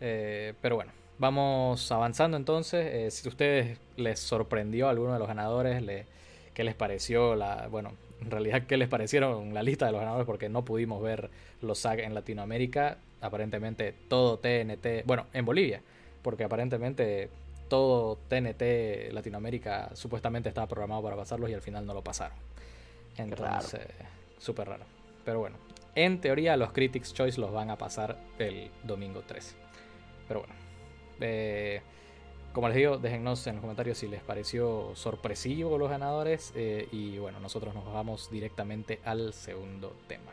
Eh, 0.00 0.54
pero 0.60 0.76
bueno, 0.76 0.92
vamos 1.18 1.92
avanzando 1.92 2.36
entonces. 2.36 2.86
Eh, 2.86 3.10
si 3.10 3.28
a 3.28 3.30
ustedes 3.30 3.78
les 3.96 4.18
sorprendió 4.18 4.88
alguno 4.88 5.12
de 5.12 5.18
los 5.18 5.28
ganadores, 5.28 5.82
le, 5.82 6.06
qué 6.54 6.64
les 6.64 6.74
pareció 6.74 7.36
la, 7.36 7.68
bueno, 7.68 7.92
en 8.24 8.30
realidad 8.30 8.62
qué 8.66 8.76
les 8.76 8.88
parecieron 8.88 9.52
la 9.54 9.62
lista 9.62 9.86
de 9.86 9.92
los 9.92 10.00
ganadores 10.00 10.26
porque 10.26 10.48
no 10.48 10.64
pudimos 10.64 11.02
ver 11.02 11.30
los 11.60 11.78
SAG 11.78 12.00
en 12.00 12.14
Latinoamérica, 12.14 12.98
aparentemente 13.20 13.94
todo 14.08 14.38
TNT, 14.38 15.04
bueno, 15.04 15.26
en 15.32 15.44
Bolivia, 15.44 15.82
porque 16.22 16.44
aparentemente 16.44 17.28
todo 17.68 18.18
TNT 18.28 19.12
Latinoamérica 19.12 19.90
supuestamente 19.94 20.48
estaba 20.48 20.66
programado 20.66 21.02
para 21.02 21.16
pasarlos 21.16 21.50
y 21.50 21.54
al 21.54 21.60
final 21.60 21.86
no 21.86 21.94
lo 21.94 22.02
pasaron. 22.02 22.36
Entonces, 23.16 23.86
súper 24.38 24.68
raro. 24.68 24.84
Pero 25.24 25.38
bueno, 25.38 25.56
en 25.94 26.20
teoría 26.20 26.56
los 26.56 26.72
Critics 26.72 27.14
Choice 27.14 27.40
los 27.40 27.52
van 27.52 27.70
a 27.70 27.76
pasar 27.76 28.18
el 28.38 28.70
domingo 28.82 29.20
13. 29.20 29.54
Pero 30.28 30.40
bueno, 30.40 30.54
eh, 31.20 31.80
como 32.54 32.68
les 32.68 32.76
digo, 32.76 32.98
déjennos 32.98 33.44
en 33.48 33.56
los 33.56 33.62
comentarios 33.62 33.98
si 33.98 34.06
les 34.06 34.22
pareció 34.22 34.92
sorpresivo 34.94 35.76
los 35.76 35.90
ganadores. 35.90 36.52
Eh, 36.54 36.88
y 36.92 37.18
bueno, 37.18 37.40
nosotros 37.40 37.74
nos 37.74 37.84
vamos 37.92 38.30
directamente 38.30 39.00
al 39.04 39.32
segundo 39.32 39.92
tema. 40.06 40.30